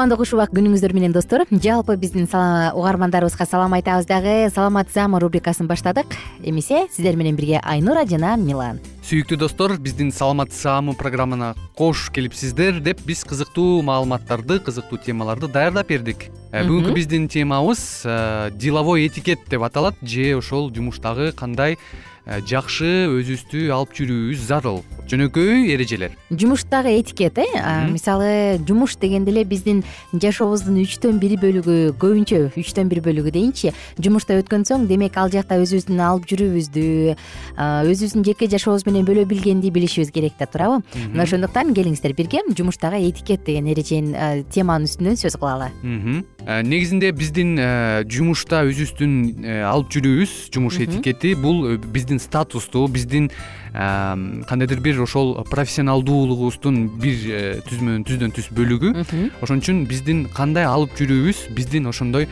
кутмандуу 0.00 0.16
куш 0.16 0.30
убак 0.32 0.54
күнүңүздөр 0.56 0.94
менен 0.96 1.12
достор. 1.12 1.42
Жалпы 1.52 1.92
биздин 2.00 2.24
угармандарыбызга 2.24 3.44
салам 3.44 3.74
айтабыз 3.76 4.06
дагы. 4.08 4.48
Саламат 4.48 4.88
рубрикасын 4.96 5.66
баштадык. 5.68 6.06
Эмесе 6.42 6.88
сиздер 6.88 7.16
менен 7.16 7.36
бирге 7.36 7.60
айнура 7.62 8.06
жана 8.08 8.36
милан. 8.36 8.80
Сүйүктүү 9.04 9.36
достор 9.36 9.76
биздин 9.76 10.10
саламат 10.10 10.56
программана 10.96 11.54
кош 11.76 12.08
келипсиздер 12.14 12.80
деп 12.80 13.02
биз 13.04 13.24
кызыктуу 13.24 13.82
маалыматтарды 13.82 14.60
кызыктуу 14.60 14.96
темаларды 15.04 15.48
даярдап 15.48 15.88
бердик. 15.88 16.30
Э, 16.50 16.64
бүгүнкү 16.64 16.94
биздин 16.94 17.28
темабыз 17.28 18.02
э, 18.06 18.50
деловой 18.54 19.06
этикет 19.06 19.40
деп 19.50 19.62
аталат. 19.62 19.96
Же 20.00 20.34
ошол 20.38 20.72
жумуштагы 20.72 21.32
кандай 21.32 21.76
жакшы 22.38 23.10
өзүбүздү 23.10 23.68
алып 23.74 23.94
жүрүүбүз 23.98 24.46
зарыл. 24.46 24.82
Жөнөкөй 25.10 25.72
эрежелер. 25.74 26.12
Жумуштагы 26.30 26.92
этикет 27.00 27.38
э 27.38 27.46
мисалы 27.90 28.60
жумуш 28.62 28.94
дегенде 28.96 29.32
эле 29.32 29.44
биздин 29.44 29.82
жашообуздун 30.12 30.78
үчтөн 30.84 31.18
бири 31.18 31.34
бөлүгү 31.34 31.98
көбүнчө 31.98 32.52
үчтөн 32.54 32.86
бир 32.86 33.02
бөлүгү 33.02 33.32
дейинчи 33.34 33.72
жумушта 33.98 34.38
өткөн 34.38 34.62
соң 34.62 34.86
демек 34.86 35.18
ал 35.18 35.30
жакта 35.30 35.58
өзүбүздүн 35.58 35.98
алып 35.98 36.30
жүрүүбүздү 36.30 36.84
өзүбүздүн 37.58 38.24
жеке 38.30 38.46
жашообуз 38.54 38.86
менен 38.86 39.04
бөлө 39.04 39.26
билгенди 39.26 39.70
билишибиз 39.74 40.12
керек 40.14 40.38
да 40.38 40.46
туурабы. 40.46 40.84
Мына 41.10 41.26
ошондуктан 41.26 41.74
келиңиздер 41.74 42.14
бирге 42.14 42.46
жумуштагы 42.54 43.02
этикет 43.10 43.42
деген 43.44 43.66
эреженин 43.66 44.14
а, 44.14 44.42
теманын 44.46 44.86
үстүнөн 44.86 45.18
сөз 45.18 45.34
кылалы. 45.34 45.72
Э, 45.82 46.22
негизинде 46.46 47.10
биздин 47.12 47.56
э, 47.60 48.04
жумушта 48.08 48.62
өзүбүздүн 48.64 49.44
э, 49.44 49.56
алып 49.68 49.90
жүрүүбүз 49.92 50.32
жумуш 50.54 50.78
этикети. 50.80 51.34
Бул 51.38 51.66
э, 51.68 51.76
биздин 51.76 52.18
статусту 52.18 52.86
биздин 52.88 53.30
кандайдыр 53.72 54.80
бир 54.80 55.00
ошол 55.04 55.44
профессионалдуулугубуздун 55.50 56.88
бир 56.98 57.18
э, 57.28 57.60
түздөн 57.68 58.32
түз 58.34 58.48
бөлүгү. 58.56 58.94
Ошон 59.44 59.60
үчүн 59.60 59.84
биздин 59.86 60.24
кандай 60.34 60.64
алып 60.64 60.96
жүрүүбүз 60.98 61.50
биздин 61.54 61.86
ошондой 61.86 62.26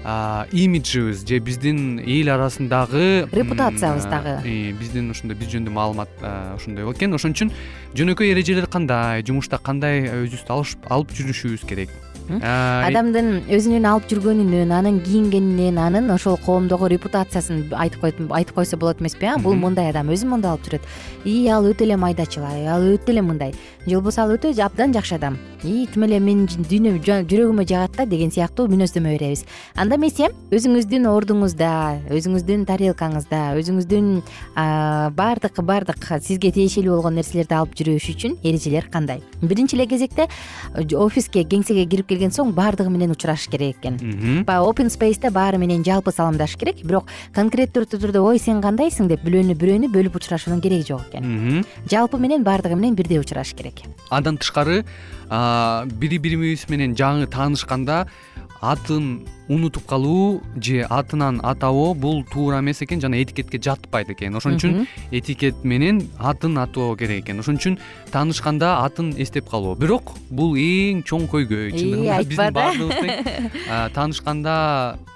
имиджибиз 0.00 1.26
же 1.28 1.38
биздин 1.44 1.98
эл 2.00 2.30
арасындагы 2.32 3.28
Репутациябыз 3.32 4.04
дагы. 4.08 4.40
э, 4.44 4.72
биздин 4.72 5.10
ошондой 5.10 5.36
биз 5.36 5.48
жөнүндө 5.48 5.72
маалымат 5.72 6.12
ошондой 6.56 6.86
экен. 6.92 7.12
Ошон 7.16 7.32
үчүн 7.32 7.50
жөнөкөй 7.96 8.32
эрежелер 8.32 8.66
кандай 8.68 9.24
жумушта 9.24 9.58
кандай 9.58 10.06
өзүбүздү 10.08 10.86
алып 10.88 11.12
жүрүшүбүз 11.16 11.66
керек 11.66 11.90
адамдын 12.28 13.30
өзүнүн 13.50 13.86
алып 13.90 14.06
жүргөнүнөн 14.10 14.70
анын 14.74 15.00
кийингенинен 15.02 15.78
анын 15.82 16.10
ошол 16.14 16.38
коомдогу 16.44 16.88
репутациясын 16.92 17.72
айтып 17.74 18.54
койсо 18.54 18.76
болот 18.76 19.00
эмеспи 19.00 19.26
а? 19.26 19.36
Бул 19.38 19.54
мындай 19.58 19.90
адам 19.90 20.12
өзүн 20.14 20.34
мындай 20.36 20.52
алып 20.52 20.68
жүрөт. 20.68 20.88
И 21.24 21.48
ал 21.48 21.64
өтө 21.66 21.86
эле 21.88 21.96
майдачыл 21.96 22.44
ай 22.44 22.66
ал 22.66 22.82
өтө 22.82 23.10
эле 23.14 23.22
мындай. 23.22 23.54
Же 23.86 23.96
болбосо 23.96 24.22
ал 24.22 24.34
өтө 24.36 24.52
абдан 24.62 24.92
жакшы 24.92 25.16
адам. 25.16 25.38
И 25.64 25.86
тим 25.92 26.04
эле 26.04 26.20
менин 26.20 26.46
дүйнө 26.46 27.00
жа- 27.04 27.24
жүрөгүмө 27.24 27.66
жагат 27.68 27.96
да 27.96 28.06
деген 28.06 28.30
сыяктуу 28.30 28.68
мүнөздөмө 28.68 29.16
беребиз. 29.16 29.44
Анда 29.76 29.96
эмесе 29.96 30.30
өзүңүздүн 30.52 31.08
ордуңузда 31.10 31.70
өзүңүздүн 32.12 32.64
тарелкаңызда 32.68 33.40
өзүңүздүн 33.60 34.22
баардык 35.16 35.60
баардык 35.64 36.06
сизге 36.22 36.52
тиешелүү 36.52 36.94
болгон 36.94 37.18
нерселерди 37.18 37.54
алып 37.56 37.74
жүрүш 37.74 38.08
үчүн 38.14 38.38
эрежелер 38.44 38.88
кандай? 38.92 39.22
Биринчи 39.42 39.76
эле 39.76 39.86
кезекте 39.86 40.28
офиске 40.96 41.44
кеңсеге 41.44 41.86
кирип 41.88 42.08
келген 42.08 42.19
соң 42.28 42.52
баардыгы 42.52 42.92
менен 42.92 43.10
учурашыш 43.16 43.48
керек 43.48 43.80
экен. 43.80 44.44
Баягы 44.44 44.68
open 44.68 44.92
spaceте 44.92 45.30
баары 45.32 45.56
менен 45.56 45.80
жалпы 45.82 46.12
саламдашыш 46.12 46.58
керек. 46.60 46.84
Бирок 46.84 47.08
конкреттүү 47.32 47.88
түрдө 47.96 48.20
ой 48.20 48.38
сен 48.38 48.60
кандайсың? 48.60 49.08
деп 49.08 49.24
бирөөнү 49.24 49.56
бирөөнү 49.56 49.88
бөлүп 49.88 50.20
учурашуунун 50.20 50.60
кереги 50.60 50.84
жок 50.92 51.08
экен. 51.08 51.64
Жалпы 51.88 52.20
менен 52.20 52.44
баардыгы 52.44 52.76
менен 52.76 52.94
бирдей 52.94 53.18
учурашыш 53.18 53.56
керек. 53.56 53.80
Андан 54.10 54.36
тышкары 54.36 54.84
бири 55.30 56.18
бирибиз 56.18 56.68
менен 56.68 56.92
жаңы 56.92 57.26
таанышканда 57.32 58.06
атын 58.60 59.24
унутуп 59.50 59.86
калуу 59.90 60.40
же 60.56 60.86
атынан 60.88 61.40
атабоо 61.42 61.94
бул 61.94 62.22
туура 62.32 62.60
эмес 62.60 62.82
экен 62.82 63.00
жана 63.02 63.18
этикетке 63.22 63.58
жатпайт 63.58 64.10
экен. 64.14 64.36
Ошон 64.38 64.56
үчүн 64.56 64.86
этикет 65.10 65.64
менен 65.64 66.04
атын 66.18 66.56
атоо 66.62 66.94
керек 66.96 67.24
экен. 67.24 67.42
Ошон 67.42 67.58
үчүн 67.58 67.78
таанышканда 68.14 68.78
атын 68.84 69.10
эстеп 69.18 69.50
калуу. 69.50 69.74
Бирок 69.74 70.14
бул 70.30 70.54
эң 70.54 71.02
чоң 71.02 71.26
көйгөй 71.30 71.74
чындыгында 71.74 72.22
биздин 72.30 72.54
баардыгыбыз 72.54 73.00
тең 73.02 73.92
таанышканда 73.96 74.56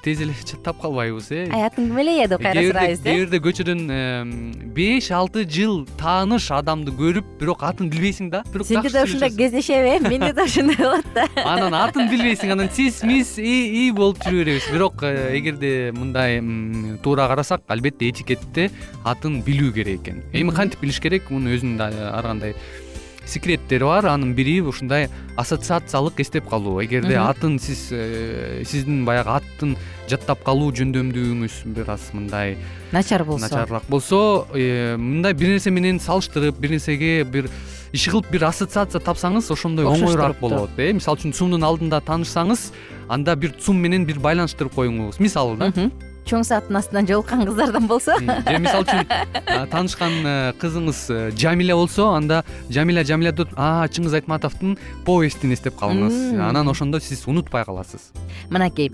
тез 0.04 0.20
эле 0.20 0.34
жаттап 0.44 0.80
калбайбыз 0.82 1.30
э. 1.32 1.44
Атың 1.48 1.88
ким 1.88 2.00
эле 2.02 2.16
деп 2.28 2.42
кайра 2.42 2.60
кээ 2.60 2.70
сурайбыз 2.70 3.02
кээ 3.04 3.14
э. 3.14 3.18
бирде 3.22 3.40
көчөдөн 3.44 3.80
беш 4.76 5.10
алты 5.16 5.44
жыл 5.48 5.84
тааныш 6.00 6.50
адамды 6.54 6.92
көрүп 6.98 7.30
бирок 7.40 7.64
атын 7.64 7.88
билбейсиң 7.92 8.30
да. 8.34 8.42
Бирок 8.52 8.68
сенде 8.68 8.92
да 8.92 9.04
ушундай 9.06 9.32
кездешеби 9.32 9.94
э 9.96 9.98
менде 10.12 10.32
да 10.36 10.44
ушундай 10.44 10.76
болот 10.76 11.08
да. 11.14 11.26
Анан 11.44 11.74
атын 11.78 12.10
билбейсиң 12.12 12.52
анан 12.52 12.70
сиз 12.74 13.02
мисс 13.02 13.38
и 13.38 13.86
и 13.86 13.90
болуп 13.92 14.20
жүрө 14.24 14.40
беребиз 14.40 14.66
бирок 14.72 15.02
э, 15.04 15.36
эгерде 15.36 15.92
мындай 15.92 16.38
туура 17.04 17.26
карасак 17.28 17.66
албетте 17.68 18.08
этикетте 18.08 18.70
атын 19.04 19.42
билүү 19.44 19.72
керек 19.76 20.00
экен. 20.00 20.22
Эми 20.32 20.54
кантип 20.54 20.80
билиш 20.80 21.00
керек? 21.04 21.28
Мунун 21.30 21.52
өзүнүн 21.52 21.76
да 21.76 21.90
ар 22.14 22.24
кандай 22.24 22.54
секреттери 23.26 23.84
бар. 23.84 24.08
Анын 24.08 24.34
бири 24.34 24.60
ушундай 24.62 25.10
ассоциациялык 25.36 26.20
эстеп 26.24 26.48
калуу. 26.48 26.80
Эгерде 26.84 27.18
атын 27.20 27.58
сиз 27.60 27.88
э, 27.92 28.62
сиздин 28.64 29.04
баягы 29.04 29.36
аттын 29.36 29.76
жаттап 30.08 30.44
калуу 30.46 30.72
жөндөмдүүңүз 30.72 31.60
бир 31.76 31.92
аз 31.96 32.08
мындай 32.16 32.56
начар 32.92 33.24
болсо. 33.24 33.44
начарыраак 33.44 33.88
болсо 33.88 34.46
э, 34.54 34.96
мындай 34.96 35.34
бир 35.34 35.52
нерсе 35.52 35.70
менен 35.70 36.00
салыштырып 36.00 36.58
бир 36.60 36.76
нерсеге 36.76 37.24
бир 37.24 37.50
иши 37.92 38.10
кылып 38.10 38.30
бир 38.32 38.48
ассоциация 38.48 39.00
тапсаңыз 39.00 39.50
ошондой 39.52 39.86
оңоюраак 39.88 40.40
болот 40.40 40.78
э. 40.78 40.92
Мисалы 40.92 41.20
үчүн 41.20 41.32
цумдун 41.32 41.64
алдында 41.64 42.00
таанышсаңыз 42.04 42.70
анда 43.08 43.36
бир 43.36 43.54
цум 43.60 43.80
менен 43.82 44.06
бир 44.06 44.18
байланыштырып 44.18 44.74
коюңуз. 44.74 45.20
Мисалы 45.20 45.56
да. 45.60 45.90
Чоң 46.24 46.40
сааттын 46.48 46.78
астынан 46.78 47.04
жолуккан 47.04 47.44
кыздардан 47.44 47.84
болсо. 47.86 48.14
Же 48.16 48.58
мисалы 48.58 48.86
үчүн 48.86 49.08
таанышкан 49.72 50.14
э, 50.24 50.36
кызыңыз 50.56 51.00
э, 51.12 51.18
жамиля 51.36 51.76
болсо 51.76 52.06
анда 52.16 52.40
жамиля 52.72 53.04
жамиля 53.04 53.34
деп 53.36 53.52
а 53.60 53.84
чыңгыз 53.92 54.16
айтматовдун 54.22 54.78
повестин 55.04 55.52
эстеп 55.52 55.76
калыңыз 55.76 56.40
анан 56.40 56.72
ошондо 56.72 57.00
сиз 57.04 57.26
унутпай 57.28 57.66
каласыз. 57.68 58.08
Мынакей 58.48 58.88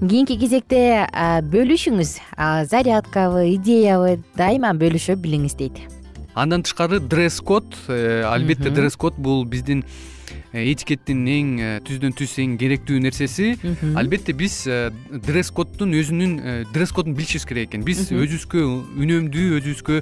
кийинки 0.00 0.34
кезекте 0.40 1.06
бөлүшүңүз 1.54 2.16
зарядкабы 2.72 3.52
идеябы 3.54 4.18
дайыма 4.34 4.74
бөлүшө 4.74 5.14
билиңиз 5.14 5.54
дейт. 5.60 5.78
Андан 6.34 6.66
тышкары 6.66 6.98
дресс 6.98 7.38
код 7.40 7.70
э, 7.86 8.24
албетте 8.26 8.70
дресс 8.70 8.96
код 8.96 9.14
бул 9.14 9.44
биздин 9.46 9.84
этикеттин 10.54 11.24
эң 11.26 11.50
э, 11.58 11.70
түздөн 11.86 12.14
түз 12.14 12.36
эң 12.42 12.54
керектүү 12.60 13.00
нерсеси. 13.02 13.54
Албетте 13.98 14.34
биз 14.36 14.62
э, 14.70 14.92
дресс 15.10 15.50
коддун 15.54 15.96
өзүнүн 15.98 16.34
э, 16.38 16.54
дресс 16.74 16.94
кодун 16.94 17.16
билишибиз 17.18 17.46
керек 17.50 17.72
экен. 17.72 17.84
Биз 17.86 18.06
өзүбүзгө 18.14 18.64
үнөмдүү 19.02 19.58
өзүбүзгө 19.58 20.00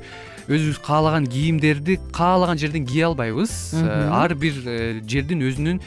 өзүбүз 0.49 0.81
каалаган 0.85 1.27
кийимдерди 1.31 1.99
каалаган 2.13 2.59
жерден 2.59 2.87
кие 2.87 3.07
албайбыз. 3.07 3.53
Э, 3.81 4.09
ар 4.13 4.35
бир 4.35 4.59
э, 4.67 5.01
жердин 5.09 5.45
өзүнүн 5.47 5.81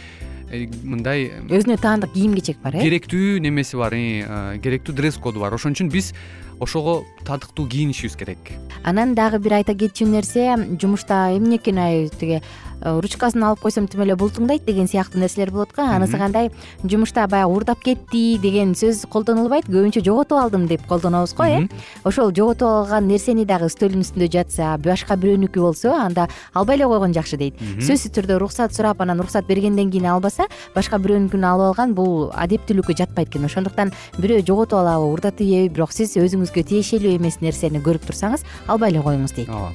э, 0.49 0.65
мындай 0.83 1.29
э, 1.29 1.43
өзүнө 1.49 1.77
таандык 1.81 2.15
кийим 2.15 2.33
кечек 2.39 2.61
бар 2.63 2.79
э? 2.79 2.83
керектүү 2.85 3.39
немеси 3.43 3.77
бар 3.77 3.93
э, 3.93 4.57
керектүү 4.63 4.95
дресс 4.95 5.19
коду 5.21 5.43
бар. 5.43 5.53
Ошон 5.53 5.75
үчүн 5.75 5.91
биз 5.93 6.13
ошого 6.59 7.03
татыктуу 7.25 7.67
кийинишибиз 7.67 8.15
керек. 8.15 8.39
Анан 8.83 9.15
дагы 9.15 9.39
бир 9.39 9.59
айта 9.59 9.75
кетчү 9.75 10.07
нерсе 10.07 10.55
жумушта 10.79 11.35
эмне 11.35 11.57
экен 11.57 12.09
тиги 12.19 12.39
э, 12.39 12.41
ручкасын 12.81 13.43
алып 13.43 13.61
койсом 13.63 13.87
тим 13.87 14.01
эле 14.01 14.15
бултуңдайт 14.15 14.65
деген 14.65 14.87
сыяктуу 14.87 15.19
нерселер 15.21 15.51
болот 15.51 15.73
го 15.75 15.81
анысы 15.81 16.17
кандай? 16.17 16.51
Жумушта 16.83 17.27
баягы 17.27 17.51
уурдап 17.53 17.83
кетти 17.83 18.37
деген 18.41 18.73
сөз 18.75 19.05
колдонулбайт. 19.09 19.67
Көбүнчө 19.69 20.03
жоготуп 20.05 20.37
алдым 20.39 20.67
деп 20.67 20.85
колдонобуз 20.87 21.33
го 21.35 21.43
э? 21.43 21.67
Ошол 22.03 22.33
жоготуп 22.35 22.67
алган 22.67 23.07
нерсени 23.07 23.45
дагы 23.45 23.69
стөлдүн 23.69 24.03
үстүндө 24.05 24.29
жатса 24.31 24.75
башка 24.77 25.15
бирөөнүкү 25.15 25.61
болсо 25.61 25.93
анда 25.95 26.27
албай 26.53 26.77
эле 26.77 26.85
койгон 26.85 27.13
жакшы 27.13 27.37
дейт. 27.37 27.59
Сөзсүз 27.79 28.13
түрдө 28.15 28.37
уруксат 28.39 28.75
сурап 28.75 29.01
анан 29.01 29.19
уруксат 29.19 29.47
бергенден 29.47 29.91
кийин 29.91 30.05
албаса 30.11 30.47
башка 30.75 30.97
бирөөнүкүн 30.97 31.45
алып 31.45 31.71
алган 31.71 31.95
бул 31.95 32.31
адептүүлүккө 32.35 32.97
жатпайт 32.97 33.29
экен. 33.29 33.45
Ошондуктан 33.45 33.93
бирөө 34.19 34.45
жоготуп 34.45 34.79
алабы 34.79 35.09
уурдатып 35.09 35.45
ийеби 35.45 35.73
бирок 35.75 35.93
сиз 35.95 36.17
өзүңүзгө 36.17 36.65
тиешелүү 36.71 37.17
эмес 37.17 37.41
нерсени 37.41 37.81
көрүп 37.83 38.07
турсаңыз 38.09 38.45
албай 38.67 38.93
эле 38.93 39.03
коюңуз 39.05 39.35
дейт. 39.35 39.49
Ооба. 39.49 39.73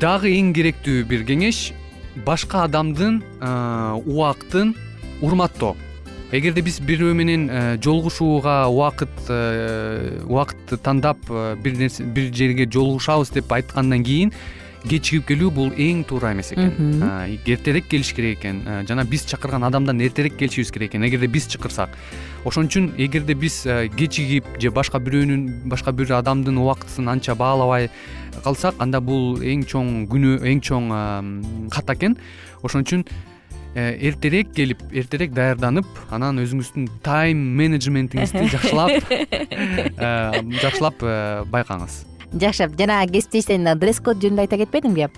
Дагы 0.00 0.32
эң 0.34 0.50
керектүү 0.56 1.04
бир 1.06 1.22
кеңеш 1.28 1.68
башка 2.26 2.64
адамдын 2.64 3.22
а, 3.40 3.96
убактын 4.04 4.74
урматтоо. 5.22 5.76
Эгерде 6.28 6.60
биз 6.60 6.76
бирөө 6.84 7.14
менен 7.16 7.48
э, 7.48 7.60
жолугушууга 7.80 8.66
убакыт 8.68 9.30
э, 9.32 10.20
убакытты 10.28 10.76
тандап 10.76 11.16
э, 11.30 11.56
бир 11.56 11.78
нерсе 11.80 12.04
бир 12.04 12.28
жерге 12.36 12.66
жолугушабыз 12.68 13.32
деп 13.32 13.52
айткандан 13.52 14.04
кийин 14.04 14.34
кечигип 14.84 15.24
келүү 15.30 15.50
бул 15.56 15.72
эң 15.72 16.04
туура 16.06 16.34
эмес 16.34 16.52
экен. 16.52 17.00
Эртерээк 17.48 17.88
келиш 17.88 18.12
керек 18.14 18.38
экен. 18.38 18.60
Жана 18.88 19.04
биз 19.08 19.24
чакырган 19.28 19.64
адамдан 19.64 20.00
эртерээк 20.04 20.36
келишибиз 20.38 20.70
керек 20.70 20.92
экен. 20.92 21.08
Эгерде 21.08 21.26
биз 21.32 21.48
чакырсак. 21.48 21.96
Ошон 22.44 22.68
үчүн 22.68 22.92
эгерде 22.96 23.34
биз 23.34 23.64
э, 23.66 23.88
кечигип 23.88 24.46
же 24.60 24.70
башка 24.70 25.00
бирөөнүн 25.00 25.68
башка 25.68 25.92
бир 25.92 26.12
адамдын 26.20 26.60
убактысын 26.60 27.08
анча 27.08 27.34
баалабай 27.34 27.88
калсак 28.44 28.78
анда 28.82 29.00
бул 29.04 29.40
эң 29.42 29.64
чоң 29.68 30.06
күнөө 30.12 30.42
эң 30.50 30.62
чоң 30.64 30.90
ката 31.74 31.96
экен 31.98 32.16
ошон 32.62 32.84
үчүн 32.84 33.04
э, 33.74 33.96
эртерээк 34.10 34.52
келип 34.56 34.82
эртерээк 34.90 35.34
даярданып 35.36 35.88
анан 36.14 36.42
өзүңүздүн 36.42 36.88
тайм 37.04 37.40
менеджментиңизди 37.58 38.48
жакшылап 38.54 39.10
э, 39.10 40.42
жакшылап 40.62 41.02
э, 41.02 41.16
байкаңыз. 41.52 42.04
Жакшы. 42.34 42.68
Жана 42.78 43.00
кесиптештен 43.08 43.68
дресс 43.80 44.02
код 44.04 44.20
жөнүндө 44.22 44.46
айта 44.46 44.60
кетпедимби 44.60 45.08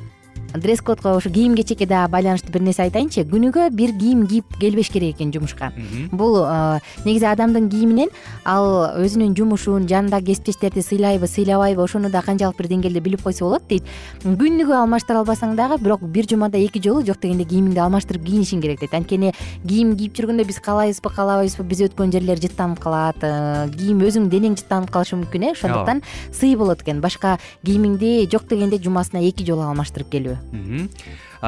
дресс 0.55 0.81
кодго 0.81 1.17
ушу 1.17 1.31
кийим 1.31 1.55
кечекке 1.55 1.87
дагы 1.87 2.11
байланыштуу 2.11 2.52
бир 2.52 2.62
нерсе 2.62 2.82
айтайынчы. 2.82 3.25
Күнүгө 3.29 3.70
бир 3.70 3.93
кийим 3.99 4.26
кийип 4.26 4.56
келбеш 4.58 4.91
керек 4.91 5.17
экен 5.17 5.32
жумушка 5.32 5.73
бул 6.11 6.43
э, 6.44 6.81
негизи 7.05 7.26
адамдын 7.26 7.69
кийиминен 7.70 8.11
ал 8.44 8.97
өзүнүн 8.99 9.37
жумушун 9.37 9.87
жанындагы 9.88 10.32
кесиптештерди 10.32 10.82
сыйлайбы 10.82 11.26
сыйлабайбы 11.26 11.82
ошону 11.82 12.11
да 12.11 12.23
канчалык 12.23 12.58
бир 12.58 12.69
деңгээлде 12.69 13.00
билип 13.00 13.23
койсо 13.23 13.44
болот 13.44 13.62
дейт. 13.69 13.85
Күнүгө 14.25 14.75
алмаштыра 14.81 15.23
албасаң 15.23 15.55
дагы 15.56 15.79
бирок 15.82 16.02
бир 16.02 16.26
жумада 16.29 16.58
эки 16.58 16.82
жолу 16.82 17.05
жок 17.06 17.20
дегенде 17.23 17.44
кийимиңди 17.44 17.79
алмаштырып 17.79 18.25
кийинишиң 18.26 18.62
керек 18.62 18.81
дейт. 18.81 18.94
Анткени 18.94 19.32
кийим 19.67 19.97
кийип 19.97 20.19
жүргөндө 20.19 20.47
биз 20.49 20.61
каалайбызбы 20.64 21.14
каалабайбызбы 21.14 21.64
биз 21.70 21.85
өткөн 21.87 22.12
жерлер 22.14 22.43
жыттанып 22.43 22.82
калат 22.82 23.23
э, 23.23 23.69
кийим 23.76 24.02
өзүң 24.02 24.31
денең 24.32 24.58
жыттанып 24.58 24.91
калышы 24.91 25.20
мүмкүн 25.20 25.50
э. 25.50 25.52
Ошондуктан 25.55 26.02
сый 26.32 26.56
болот 26.56 26.82
экен. 26.82 27.00
Башка 27.00 27.38
кийимиңди 27.64 28.29
жок 28.31 28.49
дегенде 28.50 28.82
жумасына 28.82 29.23
эки 29.29 29.47
жолу 29.47 29.69
алмаштырып 29.69 30.11
келүү 30.11 30.39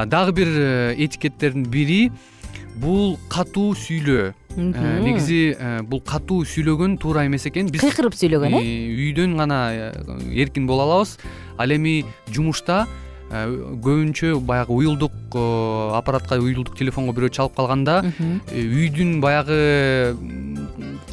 дагы 0.05 0.31
бир 0.31 0.47
э, 0.47 0.95
этикеттердин 0.97 1.65
бири 1.69 2.11
бул 2.75 3.19
катуу 3.29 3.75
сүйлөө. 3.77 4.33
Э, 4.57 4.99
негизи 5.03 5.53
э, 5.53 5.81
бул 5.83 6.01
катуу 6.01 6.43
сүйлөгөн 6.45 6.97
туура 7.01 7.25
эмес 7.27 7.45
экен. 7.49 7.69
Биз 7.69 7.83
кыйкырып 7.83 8.17
сүйлөгөн 8.17 8.57
э? 8.57 8.63
үйдөн 9.07 9.37
гана 9.37 9.59
эркин 10.33 10.67
боло 10.67 10.87
алабыз. 10.87 11.17
Ал 11.57 11.73
эми 11.75 12.03
жумушта 12.29 12.85
көбүнчө 13.33 14.35
баягы 14.45 14.75
уюлдук 14.75 15.13
аппаратка 15.97 16.37
уюлдук 16.37 16.75
телефонго 16.77 17.15
бирөө 17.17 17.31
чалып 17.33 17.55
калганда 17.57 17.95
үйдүн 18.53 19.15
баягы 19.23 20.13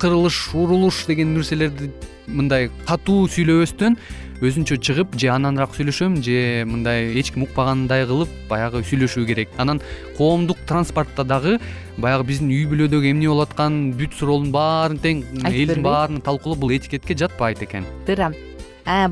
кырылыш 0.02 0.50
урулуш 0.52 1.06
деген 1.08 1.32
нерселерди 1.32 1.88
мындай 2.26 2.68
катуу 2.84 3.24
сүйлөбөстөн 3.30 3.96
өзүнчө 4.40 4.78
чыгып 4.80 5.16
же 5.20 5.28
ананыраак 5.28 5.74
сүйлөшөм 5.76 6.20
же 6.24 6.64
мындай 6.64 7.12
эч 7.20 7.30
ким 7.34 7.44
укпагандай 7.44 8.06
кылып 8.08 8.30
баягы 8.48 8.80
сүйлөшүү 8.88 9.26
керек. 9.28 9.48
Анан 9.60 9.82
коомдук 10.16 10.58
транспортто 10.66 11.24
дагы 11.24 11.58
баягы 12.00 12.24
биздин 12.32 12.48
үй 12.48 12.64
бүлөдөгү 12.70 13.12
эмне 13.12 13.28
болуп 13.28 13.50
атканын 13.50 13.92
бүт 14.00 14.16
суроонун 14.16 14.52
баарын 14.54 15.00
тең 15.00 15.24
элдин 15.44 15.84
баарын 15.84 16.22
талкуулоо 16.24 16.58
бул 16.64 16.72
этикетке 16.72 17.16
жатпайт 17.16 17.62
экен. 17.62 17.84
Туура 18.08 18.32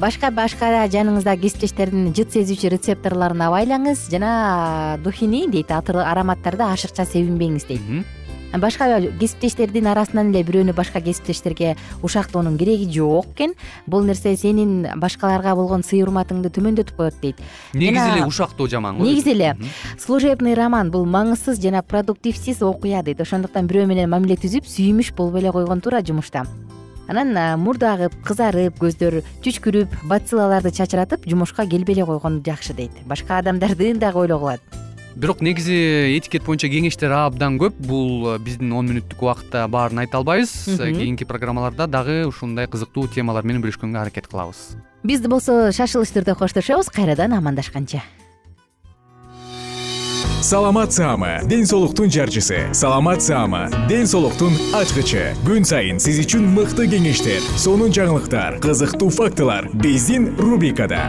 башка 0.00 0.30
башка 0.32 0.88
жаныңыздагы 0.88 1.44
кесиптештердин 1.44 2.14
жыт 2.16 2.32
сезүүчү 2.32 2.72
рецепторлоруна 2.72 3.50
байлаңыз. 3.52 4.08
Жана 4.10 4.98
духини 5.04 5.44
дейт 5.52 5.70
ароматтарды 5.70 6.64
ашыкча 6.64 7.04
себинбеңиз 7.04 7.68
дейт. 7.68 8.16
Башка 8.56 8.88
кесиптештердин 9.20 9.86
арасынан 9.90 10.30
эле 10.32 10.42
бирөөнү 10.46 10.72
башка 10.74 11.00
кесиптештерге 11.04 11.76
ушактоонун 12.02 12.56
кереги 12.58 12.88
жок 12.90 13.26
экен. 13.34 13.54
Бул 13.86 14.04
нерсе 14.04 14.36
сенин 14.36 14.86
башкаларга 14.96 15.54
болгон 15.54 15.82
сый 15.84 16.02
урматыңды 16.02 16.48
төмөндөтүп 16.54 16.96
коет 16.96 17.20
дейт. 17.20 17.42
Негизи 17.74 18.16
эле 18.16 18.24
ушактоо 18.26 18.68
жаман 18.68 18.98
го 18.98 19.04
негизи 19.04 19.34
эле 19.36 19.56
служебный 19.98 20.54
роман 20.54 20.90
бул 20.90 21.04
маңызсыз 21.04 21.60
жана 21.60 21.82
продуктивсиз 21.82 22.62
окуя 22.62 23.02
дейт. 23.02 23.20
Ошондуктан 23.20 23.68
бирөө 23.68 23.86
менен 23.86 24.10
мамиле 24.10 24.36
түзүп 24.40 24.64
сүйүмүш 24.64 25.12
болбой 25.14 25.42
эле 25.42 25.52
койгон 25.52 25.80
туура 25.80 26.02
жумушта. 26.02 26.46
Анан 27.08 27.60
мурду 27.60 27.86
агып 27.88 28.12
кызарып 28.24 28.76
көздөр 28.80 29.22
чүчкүрүп 29.44 29.94
бациллаларды 30.08 30.72
чачыратып 30.76 31.24
жумушка 31.28 31.64
келбей 31.66 31.96
эле 31.96 32.04
койгон 32.04 32.42
жакшы 32.44 32.74
дейт. 32.74 32.92
Башка 33.06 33.38
адамдардын 33.38 33.98
дагы 33.98 34.18
ойлогула 34.18 34.58
бирок 35.18 35.40
негизи 35.42 36.16
этикет 36.16 36.44
боюнча 36.46 36.70
кеңештер 36.70 37.12
абдан 37.12 37.58
көп. 37.58 37.74
Бул 37.82 38.34
э, 38.34 38.38
биздин 38.38 38.72
он 38.72 38.88
мүнөттүк 38.92 39.24
убакытта 39.24 39.66
баарын 39.70 40.04
айта 40.04 40.20
албайбыз. 40.20 40.52
Э, 40.78 40.92
кийинки 40.92 41.26
программаларда 41.26 41.88
дагы 41.90 42.22
ушундай 42.28 42.70
кызыктуу 42.70 43.08
темалар 43.10 43.44
менен 43.44 43.64
бөлүшкөнгө 43.64 43.98
аракет 43.98 44.30
кылабыз. 44.30 44.78
Биз 45.02 45.26
болсо 45.26 45.72
шашылыш 45.74 46.14
түрдө 46.14 46.38
коштошобуз. 46.38 46.92
Кайрадан 46.94 47.34
амандашканча. 47.34 48.04
Саламат 50.40 50.92
саама 50.92 51.40
ден 51.50 51.66
соолуктун 51.66 52.10
жарчысы. 52.14 52.72
Саламат 52.72 53.20
саама 53.20 53.66
ден 53.88 54.06
соолуктун 54.06 54.54
ачкычы. 54.72 55.34
Күн 55.42 55.66
сайын 55.66 55.98
сиз 55.98 56.22
үчүн 56.22 56.46
мыкты 56.54 56.86
кеңештер 56.86 57.42
сонун 57.58 57.90
жаңылыктар 57.90 58.60
кызыктуу 58.62 59.10
фактылар. 59.10 59.66
Биздин 59.74 60.36
рубрикада 60.38 61.08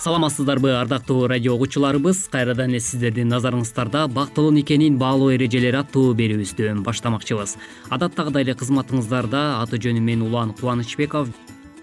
саламатсыздарбы 0.00 0.72
ардактуу 0.80 1.26
радио 1.26 1.54
угуучуларыбыз. 1.54 2.28
Кайрадан 2.32 2.70
эле 2.70 2.80
сиздердин 2.80 3.28
назарыңыздарда 3.28 4.06
бактылуу 4.08 4.50
никенин 4.50 4.96
баалоо 4.98 5.34
эрежелери 5.34 5.76
аттуу 5.76 6.14
берүүбүздү 6.16 6.72
баштамакчыбыз. 6.86 7.58
Адаттагыдай 7.90 8.46
эле 8.46 8.56
кызматыңыздарда 8.56 9.60
аты 9.60 9.76
жөнүм 9.76 10.00
мен 10.00 10.22
улан 10.24 10.54
кубанычбеков. 10.56 11.28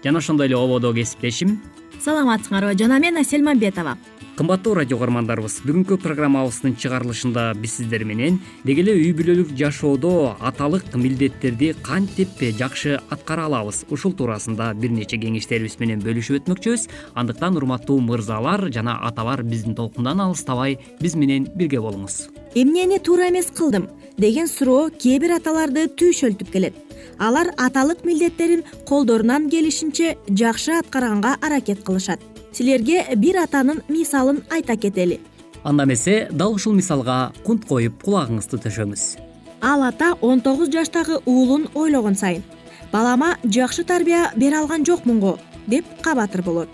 Жана 0.02 0.18
ошондой 0.18 0.48
эле 0.50 0.56
ободо 0.58 0.92
кесиптешим. 0.94 1.60
Саламатсыңарбы 2.02 2.74
жана 2.78 2.98
мен 2.98 3.22
асель 3.22 3.42
мамбетова 3.46 3.96
кымбаттуу 4.38 4.76
радио 4.78 4.94
угармандарыбыз 4.94 5.56
бүгүнкү 5.66 5.96
программабыздын 5.98 6.76
чыгарылышында 6.78 7.48
биз 7.58 7.72
сиздер 7.80 8.04
менен. 8.06 8.36
Деги 8.62 8.84
эле 8.84 8.92
үй 8.94 9.10
бүлөлүк 9.18 9.50
жашоодо 9.58 10.36
аталык 10.38 10.94
милдеттерди 10.94 11.72
кантип 11.82 12.38
жакшы 12.54 13.00
аткара 13.10 13.48
алабыз. 13.48 13.82
Ушул 13.90 14.14
туурасында 14.14 14.70
бир 14.78 14.94
нече 14.94 15.18
кеңештерибиз 15.18 15.80
менен 15.82 16.04
бөлүшүп 16.06 16.38
өтмөкчүбүз. 16.38 16.86
Андыктан 17.18 17.58
урматтуу 17.58 17.98
мырзалар 17.98 18.68
жана 18.70 19.00
аталар 19.10 19.42
биздин 19.42 19.74
толкундан 19.74 20.22
алыстабай 20.22 20.78
биз 21.02 21.18
менен 21.18 21.50
бирге 21.56 21.82
болуңуз. 21.82 22.28
Эмнени 22.54 23.02
туура 23.02 23.32
эмес 23.32 23.50
кылдым? 23.50 23.90
Деген 24.18 24.46
суроо 24.46 24.92
кээ 24.94 25.18
бир 25.18 25.40
аталарды 25.40 25.88
түйшөлтүп 25.90 26.54
келет. 26.54 26.78
Алар 27.18 27.50
аталык 27.58 28.06
милдеттерин 28.06 28.62
колдорунан 28.86 29.50
келишинче 29.50 30.16
жакшы 30.30 30.78
аткарганга 30.78 31.38
аракет 31.42 31.82
кылышат 31.82 32.20
силерге 32.58 33.04
бир 33.16 33.38
атанын 33.44 33.82
мисалын 33.88 34.42
айта 34.50 34.76
кетели. 34.76 35.20
Анда 35.62 35.84
эмесе 35.84 36.28
дал 36.30 36.54
ушул 36.54 36.74
мисалга 36.74 37.32
кунт 37.46 37.64
коюп 37.64 38.02
кулагыңызды 38.02 38.58
төшөңүз. 38.64 39.04
Ал 39.60 39.82
ата 39.82 40.14
он 40.20 40.40
тогуз 40.40 40.70
жаштагы 40.74 41.20
уулун 41.24 41.68
ойлогон 41.74 42.14
сайын 42.14 42.42
балама 42.92 43.36
жакшы 43.44 43.84
тарбия 43.84 44.32
бере 44.36 44.58
алган 44.58 44.84
жокмун 44.86 45.20
го 45.20 45.38
деп 45.66 45.84
кабатыр 46.02 46.42
болот. 46.42 46.68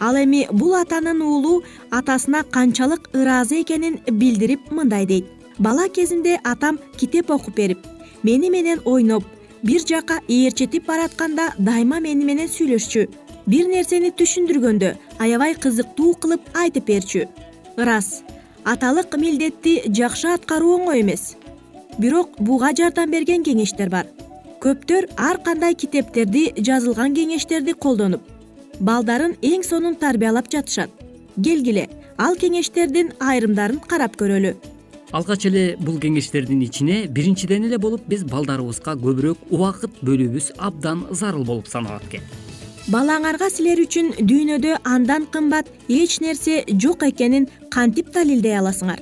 Ал 0.00 0.16
эми 0.16 0.46
бул 0.50 0.74
атанын 0.74 1.22
уулу 1.22 1.62
атасына 1.90 2.42
канчалык 2.42 3.10
ыраазы 3.12 3.62
экенин 3.62 4.00
билдирип 4.10 4.70
мындай 4.70 5.06
дейт. 5.06 5.26
Бала 5.58 5.88
кезимде 5.88 6.38
атам 6.44 6.78
китеп 6.96 7.30
окуп 7.30 7.54
берип 7.54 7.78
мени 8.22 8.50
менен 8.50 8.80
ойноп 8.84 9.24
бир 9.62 9.80
жака 9.88 10.20
ээрчитип 10.28 10.86
баратканда 10.86 11.52
дайыма 11.58 12.00
мени 12.00 12.24
менен 12.24 12.48
сүйлөшчү 12.48 13.08
бир 13.46 13.68
нерсени 13.68 14.10
түшүндүргөндө 14.18 14.94
аябай 15.20 15.54
кызыктуу 15.54 16.14
кылып 16.20 16.46
айтып 16.56 16.86
берчү. 16.88 17.24
Ырас 17.76 18.22
аталык 18.64 19.16
милдетти 19.20 19.82
жакшы 19.88 20.30
аткаруу 20.34 20.78
оңой 20.78 21.02
эмес. 21.02 21.34
Бирок 21.98 22.38
буга 22.38 22.72
жардам 22.76 23.10
берген 23.10 23.44
кеңештер 23.44 23.90
бар. 23.90 24.06
Көптөр 24.64 25.10
ар 25.20 25.40
кандай 25.44 25.74
китептерди 25.74 26.52
жазылган 26.56 27.14
кеңештерди 27.14 27.74
колдонуп 27.74 28.22
балдарын 28.80 29.36
эң 29.42 29.62
сонун 29.62 29.96
тарбиялап 29.96 30.48
жатышат. 30.50 30.90
Келгиле 31.36 31.88
ал 32.18 32.38
кеңештердин 32.40 33.12
айрымдарын 33.20 33.82
карап 33.88 34.16
көрөлү. 34.16 34.54
Алгач 35.12 35.46
эле 35.46 35.76
бул 35.78 36.00
кеңештердин 36.02 36.62
ичине 36.64 37.04
биринчиден 37.06 37.68
эле 37.68 37.78
болуп 37.78 38.08
биз 38.08 38.24
балдарыбызга 38.26 38.96
көбүрөөк 38.98 39.46
убакыт 39.50 40.00
бөлүүбүз 40.02 40.54
абдан 40.58 41.06
зарыл 41.12 41.44
болуп 41.46 41.70
саналат 41.70 42.08
экен 42.08 42.43
балаңарга 42.92 43.48
силер 43.48 43.80
үчүн 43.80 44.10
дүйнөдө 44.28 44.74
андан 44.84 45.24
кымбат 45.32 45.70
эч 45.88 46.18
нерсе 46.20 46.64
жок 46.82 47.04
экенин 47.06 47.46
кантип 47.72 48.10
далилдей 48.12 48.58
аласыңар? 48.58 49.00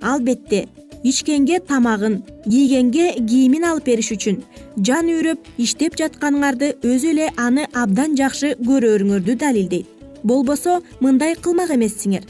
Албетте 0.00 0.66
ичкенге 1.02 1.58
тамагын 1.58 2.20
кийгенге 2.44 3.08
кийимин 3.18 3.66
алып 3.66 3.90
бериш 3.90 4.12
үчүн 4.14 4.38
жан 4.86 5.10
үйрөп 5.10 5.50
иштеп 5.58 5.98
жатканыңарды 5.98 6.76
өзү 6.86 7.12
эле 7.16 7.28
аны 7.36 7.66
абдан 7.74 8.14
жакшы 8.20 8.54
көрөрүңөрдү 8.62 9.38
далилдейт 9.42 10.22
болбосо 10.22 10.80
мындай 11.00 11.34
кылмак 11.34 11.74
эмессиңер 11.74 12.22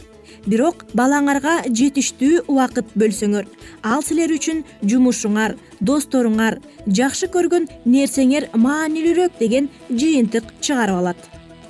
бирок 0.47 0.85
балаңарга 0.97 1.57
жетиштүү 1.67 2.45
убакыт 2.47 2.93
бөлсөңөр. 2.99 3.47
Ал 3.83 4.03
силер 4.07 4.33
үчүн 4.35 4.63
жумушуңар 4.83 5.57
досторуңар 5.81 6.61
жакшы 6.87 7.29
көргөн 7.33 7.69
нерсеңер 7.85 8.49
маанилүүрөөк 8.55 9.41
деген 9.41 9.69
жыйынтык 9.91 10.53
чыгарып 10.61 11.01
алат. 11.03 11.19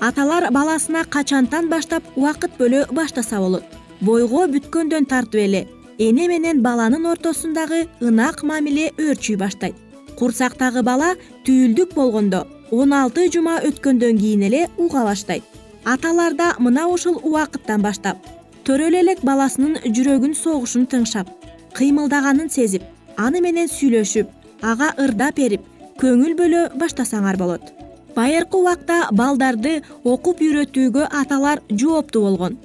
Аталар 0.01 0.51
баласына 0.53 1.05
качантан 1.09 1.71
баштап 1.73 2.05
убакыт 2.17 2.59
бөлө 2.59 2.85
баштаса 2.93 3.41
болот. 3.41 3.65
Бойго 4.01 4.45
бүткөндөн 4.53 5.09
тартып 5.09 5.41
эле 5.41 5.67
эне 5.99 6.29
менен 6.29 6.63
баланын 6.63 7.07
ортосундагы 7.09 7.87
ынак 8.01 8.43
мамиле 8.43 8.93
өөрчүй 8.99 9.41
баштайт. 9.41 9.75
Курсактагы 10.19 10.83
бала 10.83 11.15
түйүлдүк 11.49 11.95
болгондо 11.95 12.47
он 12.71 12.93
алты 12.93 13.31
жума 13.33 13.59
өткөндөн 13.65 14.21
кийин 14.21 14.49
эле 14.49 14.67
уга 14.77 15.05
баштайт. 15.05 15.45
Аталар 15.85 16.35
да 16.35 16.55
мына 16.59 16.89
ушул 16.89 17.21
убакыттан 17.23 17.81
баштап 17.83 18.36
төрөлө 18.67 18.99
элек 18.99 19.21
баласынын 19.23 19.93
жүрөгүн 19.95 20.33
согушун 20.35 20.89
тыңшап 20.91 21.29
кыймылдаганын 21.79 22.49
сезип 22.51 22.83
аны 23.17 23.39
менен 23.45 23.69
сүйлөшүп 23.71 24.65
ага 24.67 24.89
ырдап 25.05 25.37
берип 25.39 25.63
көңүл 26.01 26.35
бөлө 26.35 26.63
баштасаңар 26.81 27.39
болот. 27.39 27.63
Байыркы 28.17 28.59
убакта 28.59 28.97
балдарды 29.13 29.83
окуп 30.03 30.41
үйрөтүүгө 30.43 31.07
аталар 31.21 31.63
жооптуу 31.71 32.25
болгон. 32.25 32.57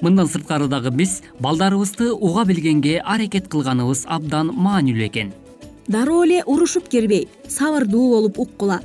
Мындан 0.00 0.30
сырткары 0.30 0.68
дагы 0.70 0.92
биз 0.94 1.22
балдарыбызды 1.42 2.12
уга 2.12 2.44
билгенге 2.46 3.00
аракет 3.00 3.48
кылганыбыз 3.50 4.04
абдан 4.06 4.52
маанилүү 4.54 5.08
экен. 5.08 5.32
Дароо 5.88 6.22
эле 6.24 6.44
урушуп 6.46 6.86
кирбей 6.88 7.26
сабырдуу 7.48 8.10
болуп 8.12 8.38
уккула. 8.38 8.78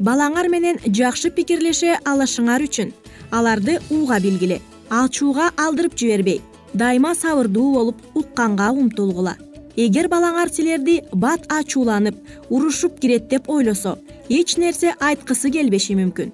Балаңар 0.00 0.50
менен 0.52 0.82
жакшы 0.84 1.30
пикирлеше 1.30 1.96
алышыңар 2.04 2.66
үчүн 2.66 2.92
аларды 3.30 3.78
уга 3.88 4.20
билгиле 4.20 4.60
ачууга 4.90 5.50
алдырып 5.56 5.96
жибербей 5.96 6.40
дайыма 6.74 7.14
сабырдуу 7.14 7.72
болуп 7.74 7.96
укканга 8.14 8.70
умтулгула. 8.70 9.36
Эгер 9.76 10.08
балаңар 10.10 10.50
силерди 10.52 11.00
бат 11.12 11.46
ачууланып 11.48 12.16
урушуп 12.50 12.98
кирет 13.00 13.28
деп 13.28 13.48
ойлосо 13.48 13.98
эч 14.28 14.56
нерсе 14.58 14.94
айткысы 15.00 15.50
келбеши 15.50 15.94
мүмкүн. 15.94 16.32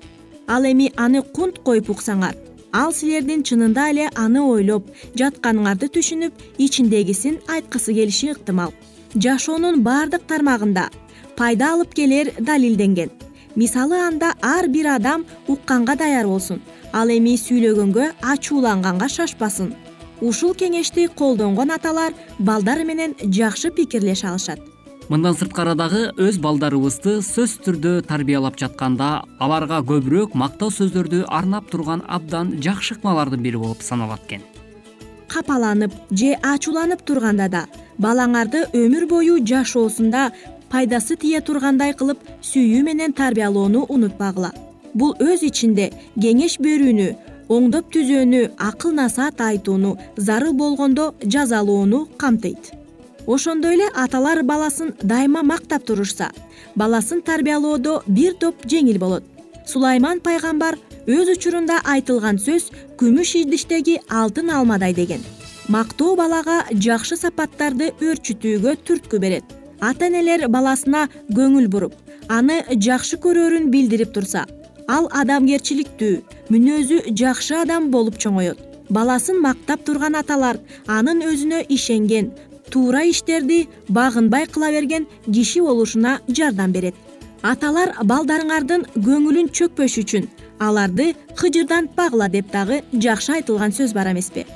Ал 0.48 0.64
эми 0.64 0.92
аны 0.96 1.22
кунт 1.22 1.58
коюп 1.64 1.90
уксаңар 1.90 2.36
ал 2.72 2.92
силердин 2.92 3.42
чынында 3.42 3.90
эле 3.92 4.08
аны 4.14 4.42
ойлоп 4.42 4.88
жатканыңарды 5.20 5.88
түшүнүп 5.94 6.44
ичиндегисин 6.58 7.38
айткысы 7.48 7.94
келиши 7.94 8.32
ыктымал. 8.32 8.72
Жашоонун 9.14 9.82
баардык 9.82 10.26
тармагында 10.28 10.88
пайда 11.36 11.72
алып 11.74 11.94
келер 11.94 12.32
далилденген. 12.40 13.10
Мисалы 13.54 14.00
анда 14.00 14.34
ар 14.42 14.68
бир 14.68 14.90
адам 14.96 15.24
укканга 15.48 15.96
даяр 15.96 16.26
болсун 16.26 16.60
ал 16.96 17.10
эми 17.12 17.34
сүйлөгөнгө 17.36 18.06
ачууланганга 18.24 19.08
шашпасын. 19.12 19.74
Ушул 20.24 20.54
кеңешти 20.56 21.10
колдонгон 21.12 21.74
аталар 21.74 22.14
балдары 22.38 22.86
менен 22.88 23.12
жакшы 23.20 23.70
пикирлеше 23.70 24.30
алышат. 24.30 24.62
Мындан 25.12 25.36
сырткары 25.36 25.76
дагы 25.76 26.08
өз 26.16 26.40
балдарыбызды 26.42 27.20
сөзсүз 27.20 27.60
түрдө 27.66 27.92
тарбиялап 28.08 28.56
жатканда 28.58 29.10
аларга 29.38 29.82
көбүрөөк 29.86 30.34
мактоо 30.34 30.72
сөздөрдү 30.72 31.26
арнап 31.28 31.68
турган 31.70 32.02
абдан 32.08 32.56
жакшы 32.64 32.96
ыкмалардын 32.96 33.44
бири 33.44 33.60
болуп 33.60 33.84
саналат 33.84 34.24
экен. 34.26 34.42
Капаланып 35.28 35.92
же 36.10 36.34
ачууланып 36.42 37.04
турганда 37.04 37.48
да 37.48 37.66
балаңарды 37.98 38.66
өмүр 38.72 39.06
бою 39.06 39.38
жашоосунда 39.44 40.30
пайдасы 40.72 41.16
тие 41.16 41.40
тургандай 41.40 41.92
кылып 41.94 42.24
сүйүү 42.42 42.82
менен 42.88 43.12
тарбиялоону 43.12 43.84
унутпагыла 43.88 44.54
бул 44.96 45.14
өз 45.20 45.44
ичинде 45.46 45.90
кеңеш 46.16 46.56
берүүнү 46.64 47.08
оңдоп 47.52 47.92
түзөөнү 47.94 48.42
акыл 48.68 48.94
насаат 48.96 49.40
айтууну 49.40 49.96
зарыл 50.16 50.54
болгондо 50.56 51.12
жазалоону 51.22 52.06
камтыйт. 52.16 52.72
Ошондой 53.26 53.74
эле 53.76 53.88
аталар 53.94 54.42
баласын 54.42 54.94
дайыма 55.02 55.42
мактап 55.42 55.84
турушса 55.84 56.30
баласын 56.74 57.22
тарбиялоодо 57.22 58.02
бир 58.06 58.34
топ 58.34 58.66
жеңил 58.66 58.98
болот. 58.98 59.24
Сулайман 59.66 60.20
пайгамбар 60.20 60.78
өз 61.06 61.32
учурунда 61.36 61.80
айтылган 61.84 62.38
сөз 62.38 62.70
күмүш 62.98 63.36
идиштеги 63.42 64.00
алтын 64.08 64.50
алмадай 64.50 64.94
деген. 64.94 65.22
Мактоо 65.68 66.14
балага 66.16 66.62
жакшы 66.70 67.18
сапаттарды 67.18 67.92
өөрчүтүүгө 68.00 68.76
түрткү 68.86 69.18
берет. 69.18 69.44
Ата 69.80 70.06
энелер 70.06 70.46
баласына 70.48 71.08
көңүл 71.34 71.66
буруп 71.68 71.94
аны 72.28 72.62
жакшы 72.70 73.18
көрөрүн 73.22 73.68
билдирип 73.70 74.12
турса 74.14 74.46
ал 74.88 75.08
адамгерчиликтүү 75.20 76.50
мүнөзү 76.52 77.02
жакшы 77.18 77.56
адам 77.62 77.90
болуп 77.90 78.18
чоңоет. 78.22 78.58
Баласын 78.90 79.40
мактап 79.42 79.82
турган 79.86 80.14
аталар 80.14 80.60
анын 80.86 81.24
өзүнө 81.26 81.64
ишенген 81.68 82.30
туура 82.70 83.02
иштерди 83.10 83.66
багынбай 83.88 84.46
кыла 84.46 84.70
берген 84.70 85.06
киши 85.26 85.60
болушуна 85.60 86.20
жардам 86.28 86.72
берет. 86.72 86.94
Аталар 87.42 87.94
балдарыңардын 88.02 88.86
көңүлүн 88.94 89.50
чөкпөш 89.50 89.98
үчүн 90.02 90.28
аларды 90.60 91.14
кыжырдантпагыла 91.36 92.30
деп 92.30 92.52
дагы 92.52 92.82
жакшы 92.92 93.36
айтылган 93.40 93.74
сөз 93.74 93.92
бар 93.94 94.12
эмеспи. 94.12 94.46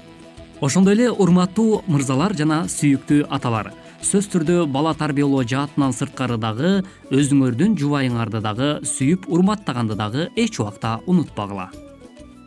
Ошондой 0.61 0.95
эле 0.95 1.11
урматтуу 1.11 1.83
мырзалар 1.89 2.37
жана 2.37 2.65
сүйүктүү 2.69 3.27
аталар 3.31 3.73
сөзсүз 4.01 4.31
түрдө 4.33 4.55
бала 4.73 4.95
тарбиялоо 4.97 5.43
жаатынан 5.45 5.93
сырткары 5.93 6.39
дагы 6.41 6.69
өзүңөрдүн 7.13 7.75
жубайыңарды 7.77 8.41
дагы 8.41 8.69
сүйүп 8.89 9.27
урматтаганды 9.29 9.97
дагы 9.99 10.29
эч 10.41 10.57
убакта 10.63 10.95
унутпагыла. 11.05 11.67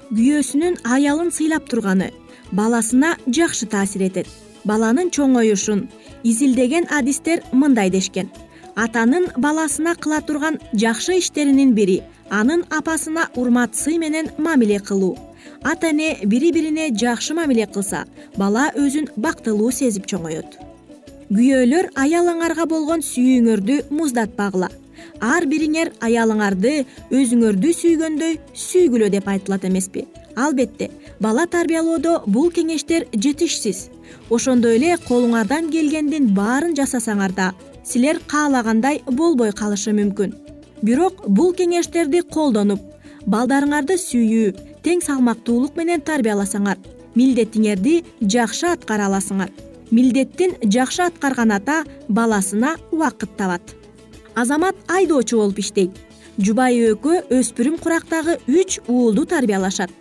Күйөөсүнүн 0.09 0.79
аялын 0.95 1.29
сыйлап 1.29 1.69
турганы 1.69 2.09
баласына 2.51 3.13
жакшы 3.27 3.69
таасир 3.69 4.07
этет. 4.07 4.27
Баланын 4.65 5.11
чоңоюшун 5.13 5.85
изилдеген 6.23 6.89
адистер 6.89 7.43
мындай 7.51 7.93
дешкен. 7.93 8.31
Атанын 8.75 9.29
баласына 9.37 9.93
кыла 9.93 10.21
турган 10.25 10.57
жакшы 10.73 11.19
иштеринин 11.19 11.75
бири 11.77 12.01
анын 12.31 12.65
апасына 12.73 13.29
урмат 13.35 13.75
сый 13.75 13.99
менен 13.99 14.31
мамиле 14.39 14.79
кылуу. 14.79 15.17
Ата 15.61 15.91
эне 15.91 16.17
бири 16.25 16.51
бирине 16.51 16.89
жакшы 16.97 17.33
мамиле 17.37 17.67
кылса 17.67 18.05
бала 18.37 18.71
өзүн 18.75 19.11
бактылуу 19.17 19.71
сезип 19.71 20.07
чоңоет 20.07 20.72
күйөөлөр 21.33 21.87
аялыңарга 21.97 22.65
болгон 22.69 23.01
сүйүүңөрдү 23.01 23.77
муздатпагыла. 23.89 24.67
Ар 25.23 25.47
бириңер 25.49 25.89
аялыңарды 26.05 26.73
өзүңөрдү 27.09 27.71
сүйгөндөй 27.79 28.37
сүйгүлө 28.63 29.09
деп 29.15 29.29
айтылат 29.31 29.65
эмеспи. 29.65 30.05
Албетте 30.35 30.91
бала 31.21 31.47
тарбиялоодо 31.47 32.19
бул 32.27 32.51
кеңештер 32.53 33.07
жетишсиз. 33.13 33.87
Ошондой 34.29 34.77
эле 34.77 34.93
колуңардан 35.07 35.71
келгендин 35.73 36.29
баарын 36.37 36.77
жасасаңар 36.77 37.33
да 37.33 37.51
силер 37.83 38.21
каалагандай 38.27 39.01
болбой 39.09 39.53
калышы 39.57 39.95
мүмкүн. 39.97 40.37
Бирок 40.83 41.25
бул 41.27 41.53
кеңештерди 41.57 42.21
колдонуп 42.29 42.81
балдарыңарды 43.25 43.97
сүйүү 43.97 44.53
тең 44.85 45.01
салмактуулук 45.01 45.77
менен 45.79 46.01
тарбияласаңар 46.05 46.77
милдетиңерди 47.15 48.01
жакшы 48.21 48.67
аткара 48.75 49.07
аласыңар 49.09 49.53
милдеттин 49.93 50.57
жакшы 50.73 51.05
аткарган 51.05 51.53
ата 51.59 51.83
баласына 52.09 52.75
убакыт 52.91 53.37
табат 53.37 53.77
азамат 54.35 54.75
айдоочу 54.87 55.37
болуп 55.37 55.59
иштейт. 55.59 55.91
Жубайы 56.37 56.93
экөө 56.93 57.29
өспүрүм 57.37 57.77
курактагы 57.81 58.39
үч 58.47 58.79
уулду 58.87 59.25
тарбиялашат. 59.29 59.91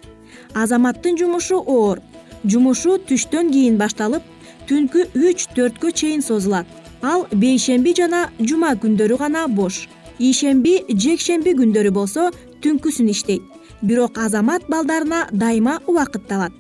Азаматтын 0.54 1.18
жумушу 1.18 1.60
оор. 1.60 2.00
Жумушу 2.44 2.96
түштөн 3.08 3.52
кийин 3.52 3.76
башталып 3.78 4.22
түнкү 4.68 5.10
үч 5.14 5.48
төрткө 5.56 5.92
чейин 5.92 6.22
созулат. 6.22 6.66
Ал 7.02 7.26
бейшемби 7.32 7.94
жана 7.98 8.30
жума 8.40 8.72
күндөрү 8.74 9.18
гана 9.18 9.46
бош. 9.48 9.88
Ишемби 10.18 10.80
жекшемби 10.88 11.52
күндөрү 11.58 11.92
болсо 11.92 12.30
түнкүсүн 12.62 13.10
иштейт. 13.10 13.42
Бирок 13.82 14.18
азамат 14.18 14.68
балдарына 14.68 15.26
дайыма 15.32 15.80
убакыт 15.86 16.28
табат 16.28 16.52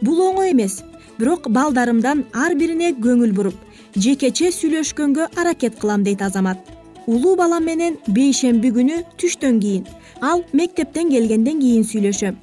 бул 0.00 0.20
оңой 0.30 0.52
эмес 0.54 0.80
бирок 1.20 1.48
балдарымдан 1.52 2.24
ар 2.32 2.54
бирине 2.56 2.94
көңүл 3.04 3.32
буруп 3.36 3.56
жекече 4.04 4.50
сүйлөшкөнгө 4.56 5.26
аракет 5.36 5.76
кылам 5.80 6.04
дейт 6.06 6.22
азамат. 6.22 6.58
Улуу 7.06 7.34
балам 7.36 7.66
менен 7.68 7.98
бейшемби 8.08 8.70
күнү 8.76 9.02
түштөн 9.20 9.58
кийин 9.60 9.84
ал 10.20 10.44
мектептен 10.52 11.10
келгенден 11.10 11.60
кийин 11.60 11.84
сүйлөшөм. 11.90 12.38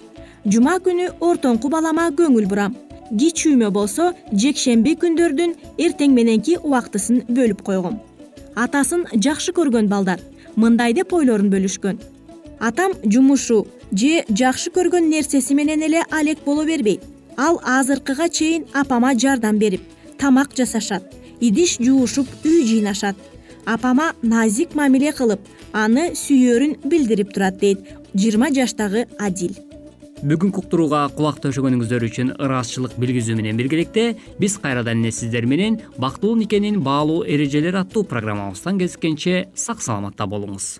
Жума 0.45 0.77
күнү 0.85 1.09
ортоңку 1.19 1.71
балама 1.73 2.09
көңүл 2.19 2.45
бурам. 2.51 2.75
Кичүүмө 3.09 3.71
болсо 3.71 4.11
жекшемби 4.31 4.93
күндөрдүн 5.01 5.55
эртең 5.79 6.13
мененки 6.13 6.57
убактысын 6.61 7.23
бөлүп 7.29 7.63
койгом. 7.63 7.99
Атасын 8.55 9.07
жакшы 9.13 9.53
көргөн 9.57 9.89
балдар 9.89 10.21
мындай 10.55 10.93
деп 10.93 11.13
ойлорун 11.13 11.49
бөлүшкөн. 11.49 12.01
Атам 12.59 12.93
жумушу 13.03 13.65
же 13.91 14.25
жакшы 14.29 14.73
көргөн 14.75 15.09
нерсеси 15.09 15.55
менен 15.55 15.81
эле 15.87 16.03
алек 16.11 16.43
боло 16.45 16.65
бербейт 16.65 17.16
ал 17.37 17.61
азыркыга 17.63 18.29
чейин 18.29 18.65
апама 18.73 19.13
жардам 19.13 19.59
берип 19.59 19.81
тамак 20.17 20.55
жасашат 20.57 21.03
идиш 21.39 21.77
жуушуп 21.79 22.27
үй 22.43 22.65
жыйнашат. 22.65 23.15
Апама 23.65 24.13
назик 24.23 24.75
мамиле 24.75 25.11
кылып 25.11 25.41
аны 25.73 26.13
сүйөрүн 26.15 26.77
билдирип 26.87 27.33
турат 27.33 27.59
дейт 27.59 27.83
жыйырма 28.15 28.49
жаштагы 28.55 29.05
адил. 29.19 29.57
Бүгүнкү 30.17 30.63
уктурууга 30.63 31.03
кулак 31.13 31.37
төшөгөнүңүздөр 31.43 32.07
үчүн 32.07 32.31
ыраазычылык 32.41 32.95
билгизүү 32.97 33.35
менен 33.37 33.59
биргеликте 33.59 34.15
биз 34.39 34.57
кайрадан 34.63 35.03
эле 35.03 35.11
сиздер 35.13 35.45
менен 35.45 35.77
бактылуу 35.99 36.39
никенин 36.39 36.81
баалуу 36.81 37.21
эрежелери 37.21 37.83
аттуу 37.83 38.01
программабыздан 38.03 38.81
кезишкенче 38.81 39.45
сак 39.53 39.83
саламатта 39.85 40.25
болуңуз 40.25 40.79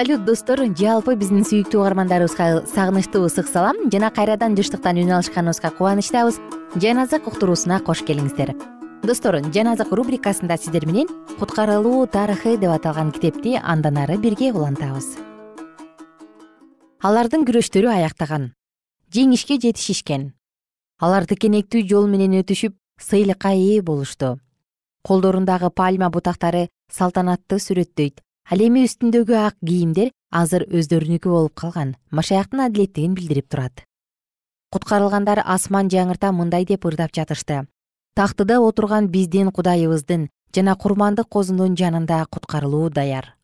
салют 0.00 0.24
достор. 0.24 0.62
Жалпы 0.80 1.12
биздин 1.18 1.42
сүйүктүү 1.44 1.82
угармандарыбызга 1.82 2.62
сагынычтуу 2.72 3.26
ысык 3.28 3.48
салам. 3.50 3.76
Жана 3.92 4.08
кайрадан 4.08 4.54
жыштыктан 4.56 4.96
үн 4.96 5.10
алышканыбызга 5.12 5.68
кубанычтабыз. 5.76 6.38
Жан 6.80 7.02
азык 7.02 7.26
уктуруусуна 7.28 7.82
кош 7.84 8.00
келиңиздер. 8.08 8.54
Достор 9.04 9.36
жан 9.52 9.68
азык 9.74 9.92
рубрикасында 9.92 10.56
сиздер 10.56 10.86
менен 10.88 11.10
куткарылуу 11.36 12.06
тарыхы 12.06 12.56
деп 12.56 12.72
аталган 12.72 13.12
китепти 13.12 13.58
андан 13.60 13.98
ары 14.00 14.16
бирге 14.16 14.54
улантабыз. 14.54 15.18
Алардын 17.04 17.44
күрөштөрү 17.44 17.92
аяктаган. 17.92 18.54
Жеңишке 19.12 19.60
жетишишкен. 19.60 20.32
Алар 20.96 21.28
тикенектүү 21.28 21.84
жол 21.84 22.08
менен 22.08 22.40
өтүшүп 22.40 22.72
сыйлыкка 22.96 23.52
ээ 23.52 23.82
болушту. 23.82 24.38
Колдорундагы 25.04 25.68
пальма 25.68 26.08
бутактары 26.08 26.68
салтанатты 26.88 27.60
сүрөттөйт 27.60 28.24
ал 28.50 28.60
эми 28.66 28.84
үстүндөгү 28.88 29.36
ак 29.46 29.56
кийимдер 29.62 30.12
азыр 30.30 30.66
өздөрүнүкү 30.68 31.30
болуп 31.30 31.54
калган. 31.54 31.96
Машаяктын 32.10 32.66
адилеттигин 32.66 33.14
билдирип 33.14 33.48
турат. 33.48 33.84
Куткарылгандар 34.70 35.42
асман 35.44 35.88
жаңырта 35.88 36.32
мындай 36.32 36.64
деп 36.64 36.84
ырдап 36.86 37.14
жатышты. 37.14 37.66
Тактыда 38.14 38.60
отурган 38.60 39.08
биздин 39.08 39.50
кудайыбыздын 39.50 40.28
жана 40.54 40.76
курмандык 40.76 41.28
козунун 41.28 41.76
жанында 41.76 42.24
куткарылуу 42.30 42.90
даяр 42.90 43.34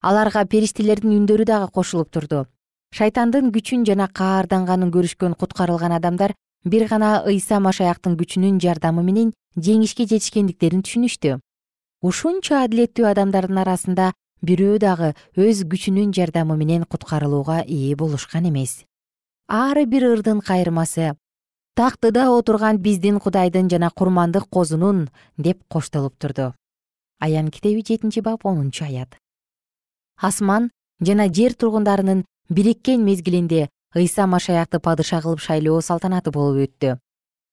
аларга 0.00 0.44
периштелердин 0.46 1.14
үндөрү 1.16 1.44
дагы 1.44 1.70
кошулуп 1.74 2.10
турду. 2.10 2.46
Шайтандын 2.94 3.50
күчүн 3.52 3.84
жана 3.84 4.06
каарданганын 4.08 4.92
көрүшкөн 4.94 5.34
куткарылган 5.40 5.92
адамдар 5.92 6.34
бир 6.64 6.86
гана 6.88 7.22
ыйса 7.26 7.58
машаяктын 7.60 8.16
күчүнүн 8.20 8.60
жардамы 8.62 9.02
менен 9.02 9.32
жеңишке 9.56 10.06
жетишкендиктерин 10.06 10.84
түшүнүштү. 10.86 11.38
Ушунча 12.02 12.62
адилеттүү 12.64 13.08
адамдардын 13.10 13.58
арасында 13.64 14.12
бирөө 14.42 14.78
дагы 14.78 15.14
өз 15.36 15.64
күчүнүн 15.70 16.12
жардамы 16.14 16.56
менен 16.56 16.84
куткарылууга 16.84 17.62
ээ 17.66 17.96
болушкан 17.96 18.48
эмес. 18.48 18.84
Ар 19.48 19.78
бир 19.86 20.04
ырдын 20.12 20.40
кайырмасы 20.40 21.16
тактыда 21.78 22.28
отурган 22.34 22.78
биздин 22.78 23.20
кудайдын 23.20 23.68
жана 23.70 23.90
курмандык 23.90 24.48
козунун 24.50 25.08
деп 25.36 25.62
коштолуп 25.68 26.18
турду. 26.18 26.54
Аян 27.20 27.50
китеби 27.50 27.84
жетинчи 27.86 28.20
бап 28.20 28.46
онунчу 28.46 28.84
аят. 28.84 29.16
Асман 30.20 30.70
жана 31.00 31.28
жер 31.28 31.54
тургундарынын 31.54 32.24
бириккен 32.50 33.04
мезгилинде 33.04 33.68
ыйса 33.94 34.26
машаякты 34.26 34.80
падыша 34.80 35.22
кылып 35.22 35.40
шайлоо 35.40 35.80
салтанаты 35.80 36.30
болуп 36.30 36.66
өттү. 36.66 36.98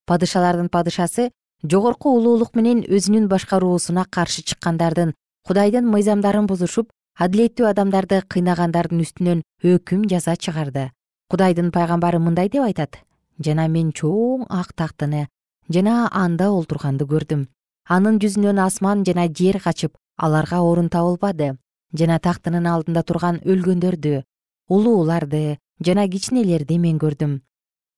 Падышалардын 0.05 0.69
падышасы 0.69 1.29
жогорку 1.63 2.09
улуулук 2.17 2.55
менен 2.55 2.81
өзүнүн 2.81 3.27
башкаруусуна 3.29 4.05
каршы 4.09 4.41
чыккандардын 4.41 5.13
кудайдын 5.45 5.85
мыйзамдарын 5.93 6.47
бузушуп 6.49 6.87
адилеттүү 7.21 7.67
адамдарды 7.69 8.17
кыйнагандардын 8.33 9.03
үстүнөн 9.03 9.43
өкүм 9.71 10.07
жаза 10.09 10.33
чыгарды. 10.41 10.89
Кудайдын 11.29 11.69
пайгамбары 11.75 12.17
мындай 12.19 12.49
деп 12.49 12.65
айтат. 12.65 12.97
Жана 13.37 13.67
мен 13.69 13.91
чоң 13.93 14.47
ак 14.49 14.73
тактыны 14.73 15.27
жана 15.69 16.09
анда 16.11 16.49
олтурганды 16.49 17.05
көрдүм. 17.05 17.45
Анын 17.85 18.17
жүзүнөн 18.17 18.63
асман 18.65 19.05
жана 19.05 19.27
жер 19.29 19.61
качып 19.61 19.93
аларга 20.17 20.63
орун 20.65 20.89
табылбады. 20.89 21.53
Жана 21.93 22.17
тактынын 22.19 22.65
алдында 22.65 23.05
турган 23.05 23.41
өлгөндөрдү 23.45 24.23
улууларды 24.67 25.59
жана 25.79 26.09
кичинелерди 26.09 26.79
мен 26.81 26.97
көрдүм. 26.97 27.41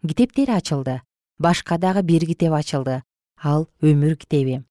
Китептер 0.04 0.52
ачылды. 0.52 1.02
Башка 1.40 1.78
дагы 1.78 2.04
бир 2.04 2.28
китеп 2.28 2.52
ачылды. 2.52 3.04
Ал 3.42 3.70
өмүр 3.82 4.18
китеби 4.18 4.66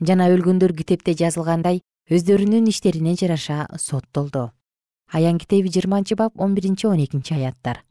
жана 0.00 0.28
өлгөндөр 0.30 0.74
китепте 0.78 1.14
жазылгандай 1.18 1.80
өздөрүнүн 2.10 2.68
иштерине 2.68 3.16
жараша 3.16 3.66
соттолду. 3.76 4.50
Аян 5.12 5.38
китеби 5.38 5.68
жыйырманчы 5.68 6.16
бап 6.16 6.32
он 6.36 6.54
биринчи 6.54 6.86
он 6.86 7.04
экинчи 7.04 7.34
аяттар 7.34 7.84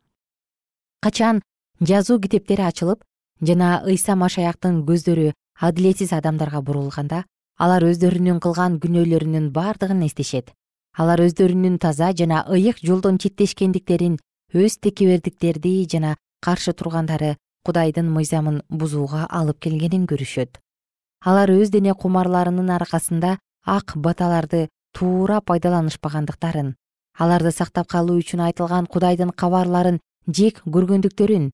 качан 1.07 1.41
жазуу 1.79 2.19
китептери 2.19 2.63
ачылып 2.67 3.03
жана 3.47 3.81
ыйса 3.85 4.15
машаяктын 4.19 4.81
көздөрү 4.87 5.31
адилетсиз 5.67 6.11
адамдарга 6.17 6.61
бурулганда 6.61 7.23
алар 7.65 7.85
өздөрүнүн 7.87 8.41
кылган 8.43 8.75
күнөөлөрүнүн 8.83 9.51
бардыгын 9.55 10.03
эстешет. 10.07 10.51
Алар 10.97 11.21
өздөрүнүн 11.23 11.77
таза 11.79 12.11
жана 12.11 12.43
ыйык 12.49 12.81
жолдон 12.83 13.19
четтешкендиктерин 13.23 14.17
өз 14.53 14.77
текебердиктерди 14.83 15.73
жана 15.93 16.15
каршы 16.41 16.73
тургандары 16.73 17.35
кудайдын 17.63 18.09
мыйзамын 18.11 18.61
бузууга 18.69 19.27
алып 19.29 19.61
келгенин 19.63 20.07
көрүшөт. 20.11 20.59
Алар 21.23 21.55
өз 21.55 21.71
дене 21.71 21.93
кумарларынын 21.93 22.69
аркасында 22.81 23.37
ак 23.67 23.93
баталарды 23.95 24.67
туура 24.95 25.41
пайдаланышпагандыктарын 25.43 26.75
аларды 27.19 27.51
сактап 27.51 27.87
калуу 27.91 28.19
үчүн 28.21 28.43
айтылган 28.47 28.87
кудайдын 28.93 29.33
кабарларын 29.41 29.99
жек 30.39 30.61
көргөндүктөрүн 30.75 31.49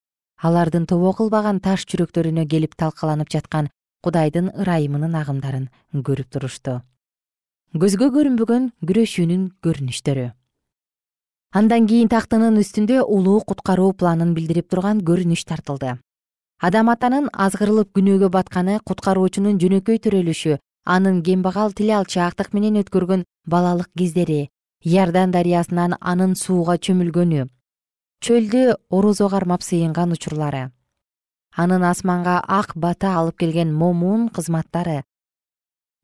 алардын 0.47 0.85
тобо 0.91 1.13
кылбаган 1.17 1.61
таш 1.63 1.85
жүрөктөрүнө 1.89 2.45
келип 2.51 2.75
талкаланып 2.75 3.31
жаткан 3.35 3.69
кудайдын 4.03 4.51
ырайымынын 4.59 5.15
агымдарын 5.15 5.69
көрүп 6.07 6.29
турушту. 6.35 6.81
Көзгө 7.73 8.09
көрүнбөгөн 8.15 8.65
күрөшүүнүн 8.87 9.45
көрүнүштөрү. 9.63 10.25
Андан 11.57 11.87
кийин 11.87 12.11
тактынын 12.11 12.59
үстүндө 12.59 13.05
улуу 13.07 13.39
куткаруу 13.47 13.93
планын 13.93 14.35
билдирип 14.35 14.67
турган 14.69 14.99
көрүнүш 15.07 15.45
тартылды. 15.47 15.95
Адам 16.59 16.91
атанын 16.93 17.31
азгырылып 17.45 17.93
күнөөгө 17.95 18.29
батканы 18.35 18.79
куткаруучунун 18.83 19.57
жөнөкөй 19.63 20.01
төрөлүшү 20.03 20.59
анын 20.85 21.23
кембагал 21.23 21.71
тил 21.73 21.91
алчаактык 21.97 22.53
менен 22.53 22.79
өткөргөн 22.81 23.23
балалык 23.47 23.89
кездери 23.97 24.49
иордан 24.83 25.31
дарыясынан 25.31 25.95
анын 25.99 26.35
сууга 26.35 26.75
чөмүлгөнү 26.77 27.47
чөлдө 28.23 28.63
орозо 28.89 29.29
кармап 29.29 29.63
сыйынган 29.63 30.11
учурлары 30.15 30.63
анын 31.55 31.83
асманга 31.87 32.35
ак 32.59 32.75
бата 32.75 33.15
алып 33.19 33.37
келген 33.43 33.73
момун 33.73 34.27
кызматтары 34.35 35.03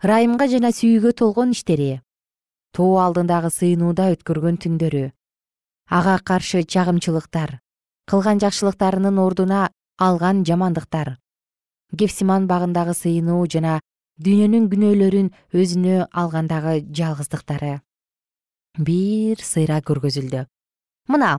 ырайымга 0.04 0.48
жана 0.54 0.72
сүйүүгө 0.80 1.12
толгон 1.22 1.52
иштери 1.56 1.90
тоо 2.72 3.00
алдындагы 3.04 3.52
сыйынууда 3.56 4.12
өткөргөн 4.16 4.62
түндөрү 4.64 5.06
ага 6.00 6.16
каршы 6.32 6.64
чагымчылыктар 6.64 7.58
кылган 8.10 8.40
жакшылыктарынын 8.44 9.20
ордуна 9.26 9.62
алган 10.08 10.46
жамандыктар 10.48 11.18
гефсиман 11.92 12.48
багындагы 12.48 12.94
сыйынуу 12.94 13.44
жана 13.56 13.80
дүйнөнүн 14.20 14.66
күнөөлөрүн 14.72 15.28
өзүнө 15.56 16.08
алгандагы 16.12 16.82
жалгыздыктары. 16.92 17.80
Бир 18.78 19.40
сыйра 19.40 19.80
көргөзүлдү. 19.88 20.42
Мына 21.08 21.38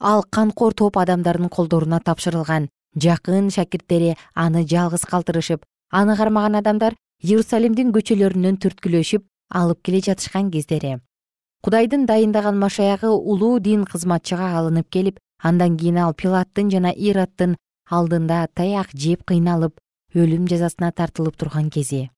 ал 0.00 0.24
канкор 0.32 0.72
топ 0.72 0.96
адамдардын 0.96 1.50
колдоруна 1.52 2.00
тапшырылган 2.00 2.70
жакын 2.96 3.50
шакирттери 3.52 4.14
аны 4.34 4.64
жалгыз 4.66 5.04
калтырышып 5.10 5.66
аны 5.90 6.16
кармаган 6.16 6.56
адамдар 6.62 6.96
иерусалимдин 7.22 7.92
көчөлөрүнөн 7.92 8.56
түрткүлөшүп 8.64 9.28
алып 9.60 9.82
келе 9.84 10.00
жатышкан 10.08 10.50
кездери. 10.50 10.98
Кудайдын 11.62 12.06
дайындаган 12.06 12.58
машаягы 12.58 13.12
улуу 13.12 13.60
дин 13.60 13.84
кызматчыга 13.84 14.48
алынып 14.56 14.88
келип 14.88 15.20
андан 15.38 15.76
кийин 15.76 16.00
ал 16.00 16.14
пилаттын 16.14 16.72
жана 16.72 16.94
ироддун 16.96 17.54
алдында 17.90 18.48
таяк 18.54 18.90
жеп 18.96 19.22
кыйналып 19.28 19.78
өлүм 20.14 20.48
жазасына 20.48 20.90
тартылып 20.96 21.36
турган 21.36 21.70
кези 21.70 22.08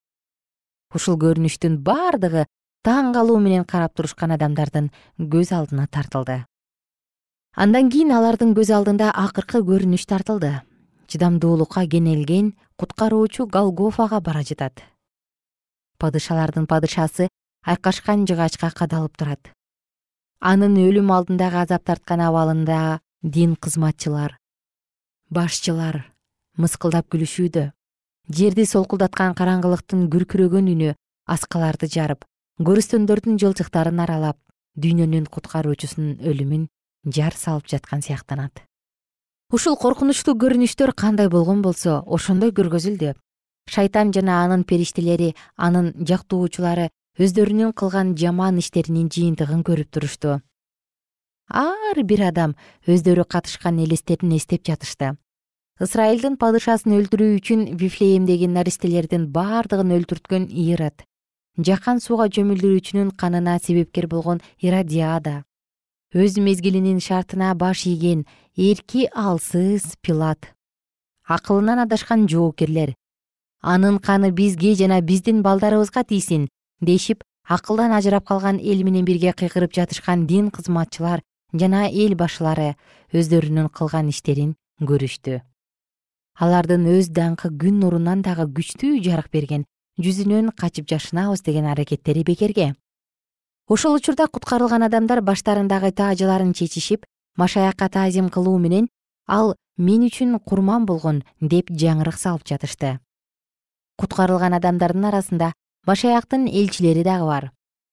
ушул 0.94 1.18
көрүнүштүн 1.20 1.78
бардыгы 1.86 2.44
таң 2.86 3.12
калуу 3.16 3.38
менен 3.42 3.64
карап 3.64 3.94
турушкан 3.94 4.34
адамдардын 4.36 4.90
көз 5.18 5.52
алдына 5.56 5.86
тартылды. 5.86 6.44
Андан 7.56 7.90
кийин 7.90 8.12
алардын 8.12 8.54
көз 8.54 8.72
алдында 8.74 9.10
акыркы 9.14 9.62
көрүнүш 9.66 10.06
тартылды. 10.10 10.60
Чыдамдуулукка 11.08 11.86
кенелген 11.86 12.54
куткаруучу 12.76 13.46
голгофага 13.46 14.20
бара 14.20 14.42
жатат. 14.42 14.82
Падышалардын 15.98 16.66
падышасы 16.66 17.28
айкашкан 17.62 18.26
жыгачка 18.26 18.70
кадалып 18.74 19.16
турат. 19.16 19.52
Анын 20.40 20.76
өлүм 20.76 21.12
алдындагы 21.14 21.62
азап 21.62 21.84
тарткан 21.84 22.20
абалында 22.20 23.00
дин 23.22 23.54
кызматчылар 23.56 24.36
башчылар 25.34 26.02
мыскылдап 26.60 27.08
күлүшүүдө 27.10 27.70
жерди 28.28 28.64
солкулдаткан 28.64 29.34
караңгылыктын 29.36 30.06
күркүрөгөн 30.12 30.70
үнү 30.72 30.94
аскаларды 31.28 31.88
жарып 31.90 32.24
көрүстөндөрдүн 32.64 33.38
жылчыктарын 33.42 34.00
аралап 34.00 34.38
дүйнөнүн 34.80 35.26
куткаруучусунун 35.34 36.22
өлүмүн 36.24 36.68
жар 37.12 37.34
салып 37.36 37.68
жаткан 37.68 38.02
сыяктанат. 38.02 38.64
Ушул 39.52 39.76
коркунучтуу 39.76 40.34
көрүнүштөр 40.40 40.94
кандай 40.96 41.28
болгон 41.28 41.62
болсо 41.62 42.00
ошондой 42.06 42.50
көргөзүлдү. 42.56 43.14
Шайтан 43.70 44.12
жана 44.12 44.40
анын 44.44 44.64
периштелери 44.64 45.34
анын 45.56 45.92
жактоочулары 46.08 46.88
өздөрүнүн 47.18 47.72
кылган 47.72 48.14
жаман 48.16 48.58
иштеринин 48.58 49.10
жыйынтыгын 49.12 49.62
көрүп 49.64 49.90
турушту. 49.90 50.40
Ар 51.48 52.02
бир 52.02 52.24
адам 52.30 52.56
өздөрү 52.88 53.24
катышкан 53.28 53.78
элестерин 53.84 54.32
эстеп 54.36 54.64
жатышты 54.66 55.14
ысрайылдын 55.82 56.36
падышасын 56.38 56.94
өлтүрүү 56.98 57.38
үчүн 57.38 57.62
вифлеемдеги 57.80 58.46
наристелердин 58.46 59.26
бардыгын 59.34 59.94
өлтүрткөн 59.98 60.48
ирод. 60.50 61.02
Жакан 61.58 61.98
сууга 62.02 62.28
чөмүлдүрүүчүнүн 62.30 63.14
канына 63.18 63.58
себепкер 63.58 64.06
болгон 64.06 64.42
иродиада. 64.58 65.42
Өз 66.14 66.38
мезгилинин 66.38 67.00
шартына 67.00 67.54
баш 67.54 67.86
ийген 67.86 68.26
эрки 68.56 69.08
алсыз 69.14 69.96
пилат. 70.02 70.54
Акылынан 71.26 71.86
адашкан 71.86 72.28
жоокерлер 72.28 72.94
анын 73.64 73.98
каны 73.98 74.30
бизге 74.30 74.74
жана 74.74 75.00
биздин 75.00 75.40
балдарыбызга 75.42 76.04
тийсин 76.04 76.48
дешип 76.80 77.24
акылдан 77.48 77.92
ажырап 77.96 78.26
калган 78.28 78.58
эл 78.60 78.84
менен 78.84 79.04
бирге 79.08 79.32
кыйкырып 79.32 79.72
жатышкан 79.72 80.26
дин 80.26 80.50
кызматчылар 80.50 81.22
жана 81.52 81.88
эл 81.88 82.14
башылары 82.14 82.74
өздөрүнүн 83.12 83.72
кылган 83.72 84.12
иштерин 84.12 84.54
көрүштү 84.80 85.40
алардын 86.34 86.86
өз 86.90 87.10
даңкы 87.14 87.50
күн 87.60 87.78
нурунан 87.82 88.22
дагы 88.22 88.46
күчтүү 88.56 88.98
жарык 89.04 89.30
берген 89.30 89.64
жүзүнөн 90.02 90.50
качып 90.58 90.88
жашынабыз 90.90 91.42
деген 91.46 91.66
аракеттери 91.70 92.24
бекерге. 92.24 92.74
Ошол 93.68 93.94
учурда 93.94 94.26
куткарылган 94.26 94.82
адамдар 94.82 95.22
баштарындагы 95.22 95.92
таажыларын 95.92 96.52
чечишип 96.52 97.06
машаякка 97.36 97.88
таазим 97.88 98.28
кылуу 98.28 98.58
менен 98.58 98.88
ал 99.26 99.54
мен 99.76 100.02
үчүн 100.08 100.40
курман 100.40 100.86
болгон 100.86 101.22
деп 101.40 101.70
жаңырык 101.70 102.18
салып 102.18 102.44
жатышты. 102.46 102.98
Куткарылган 103.96 104.58
адамдардын 104.58 105.04
арасында 105.04 105.52
машаяктын 105.86 106.48
элчилери 106.48 107.04
дагы 107.04 107.26
бар. 107.26 107.50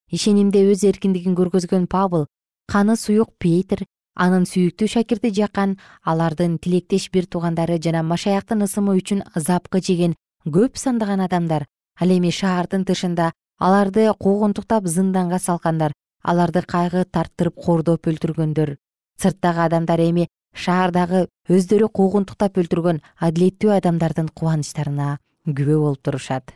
Ишенимде 0.10 0.66
өз 0.72 0.84
эркиндигин 0.84 1.38
көргөзгөн 1.38 1.88
пабыл 1.88 2.26
каны 2.68 2.98
суюк 2.98 3.38
петир 3.38 3.86
анын 4.15 4.45
сүйүктүү 4.45 4.88
шакирти 4.93 5.32
жакан 5.36 5.78
алардын 6.04 6.58
тилектеш 6.60 7.10
бир 7.12 7.26
туугандары 7.26 7.80
жана 7.80 8.04
машаяктын 8.04 8.65
ысымы 8.65 8.97
үчүн 9.00 9.24
запкы 9.36 9.82
жеген 9.82 10.15
көп 10.45 10.78
сандаган 10.78 11.21
адамдар. 11.21 11.65
Ал 12.00 12.10
эми 12.10 12.32
шаардын 12.32 12.86
тышында 12.86 13.32
аларды 13.60 14.12
куугунтуктап 14.19 14.88
зынданга 14.88 15.39
салгандар 15.39 15.93
аларды 16.24 16.62
кайгы 16.62 17.06
тарттырып 17.06 17.56
кордоп 17.56 18.08
өлтүргөндөр. 18.08 18.78
Сырттагы 19.21 19.65
адамдар 19.67 20.00
эми 20.00 20.28
шаардагы 20.54 21.28
өздөрү 21.50 21.89
куугунтуктап 21.89 22.58
өлтүргөн 22.58 23.02
адилеттүү 23.19 23.76
адамдардын 23.78 24.32
кубанычтарына 24.34 25.17
күбө 25.45 25.78
болуп 25.86 26.02
турушат 26.04 26.56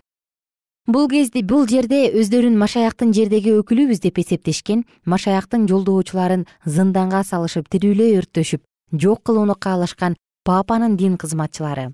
бул 0.87 1.07
кезде 1.09 1.41
бул 1.41 1.65
жерде 1.67 2.11
өздөрүн 2.21 2.57
машаяктын 2.61 3.13
жердеги 3.17 3.55
өкүлүбүз 3.59 4.01
деп 4.03 4.19
эсептешкен 4.21 4.83
машаяктын 5.13 5.65
жолдоочуларын 5.71 6.45
зынданга 6.65 7.23
салышып 7.23 7.71
тирүүлөй 7.73 8.19
өрттөшүп 8.19 8.61
жок 9.05 9.23
кылууну 9.25 9.55
каалашкан 9.55 10.17
папанын 10.45 10.97
дин 10.97 11.17
кызматчылары 11.17 11.87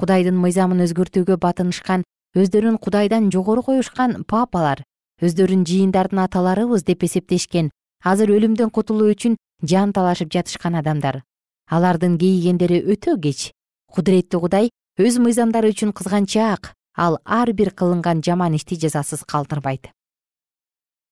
кудайдын 0.00 0.40
мыйзамын 0.40 0.80
өзгөртүүгө 0.86 1.36
батынышкан 1.44 2.06
өздөрүн 2.34 2.80
кудайдан 2.80 3.28
жогору 3.34 3.62
коюшкан 3.68 4.24
папалар 4.24 4.80
өздөрүн 5.20 5.68
жыйындардын 5.68 6.24
аталарыбыз 6.24 6.88
деп 6.88 7.04
эсептешкен 7.04 7.68
азыр 8.02 8.32
өлүмдөн 8.34 8.72
кутулуу 8.74 9.12
үчүн 9.12 9.36
жан 9.62 9.92
талашып 9.92 10.32
жатышкан 10.34 10.74
адамдар. 10.80 11.22
Алардын 11.70 12.18
кейигендери 12.18 12.82
өтө 12.82 13.14
кеч. 13.22 13.52
Кудуреттүү 13.94 14.40
кудай 14.40 14.70
өз 14.98 15.18
мыйзамдары 15.22 15.70
үчүн 15.72 15.92
кызганчаак 15.94 16.72
ал 16.96 17.18
ар 17.24 17.52
бир 17.52 17.70
кылынган 17.70 18.22
жаман 18.22 18.54
ишти 18.54 18.76
жазасыз 18.76 19.24
калтырбайт. 19.24 19.90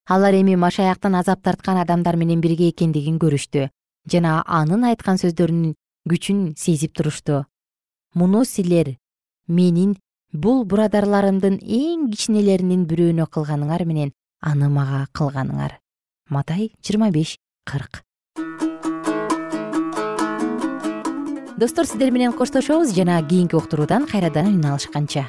Алар 0.07 0.35
эми 0.35 0.57
машаяктын 0.57 1.15
азап 1.15 1.43
тарткан 1.43 1.79
адамдар 1.79 2.17
менен 2.17 2.41
бирге 2.41 2.71
экендигин 2.71 3.19
көрүштү 3.19 3.69
жана 4.11 4.43
анын 4.47 4.85
айткан 4.85 5.21
сөздөрүнүн 5.23 5.75
күчүн 6.09 6.57
сезип 6.57 6.95
турушту. 6.95 7.45
Муну 8.15 8.45
силер 8.45 8.97
менин 9.47 9.97
бул 10.33 10.65
бурадарларымдын 10.65 11.61
эң 11.63 12.09
кичинелеринин 12.11 12.87
бирөөнө 12.91 13.27
кылганыңар 13.31 13.87
менен 13.87 14.13
аны 14.41 14.69
мага 14.69 15.07
кылганыңар. 15.15 15.79
Матай 16.29 16.73
жыйырма 16.83 17.11
беш 17.11 17.37
кырк. 17.65 18.03
Достор 21.61 21.85
сиздер 21.85 22.11
менен 22.11 22.33
коштошобуз 22.33 22.95
жана 22.97 23.21
кийинки 23.23 23.55
уктуруудан 23.55 24.07
кайрадан 24.09 24.49
үн 24.55 24.65
алышканча 24.65 25.29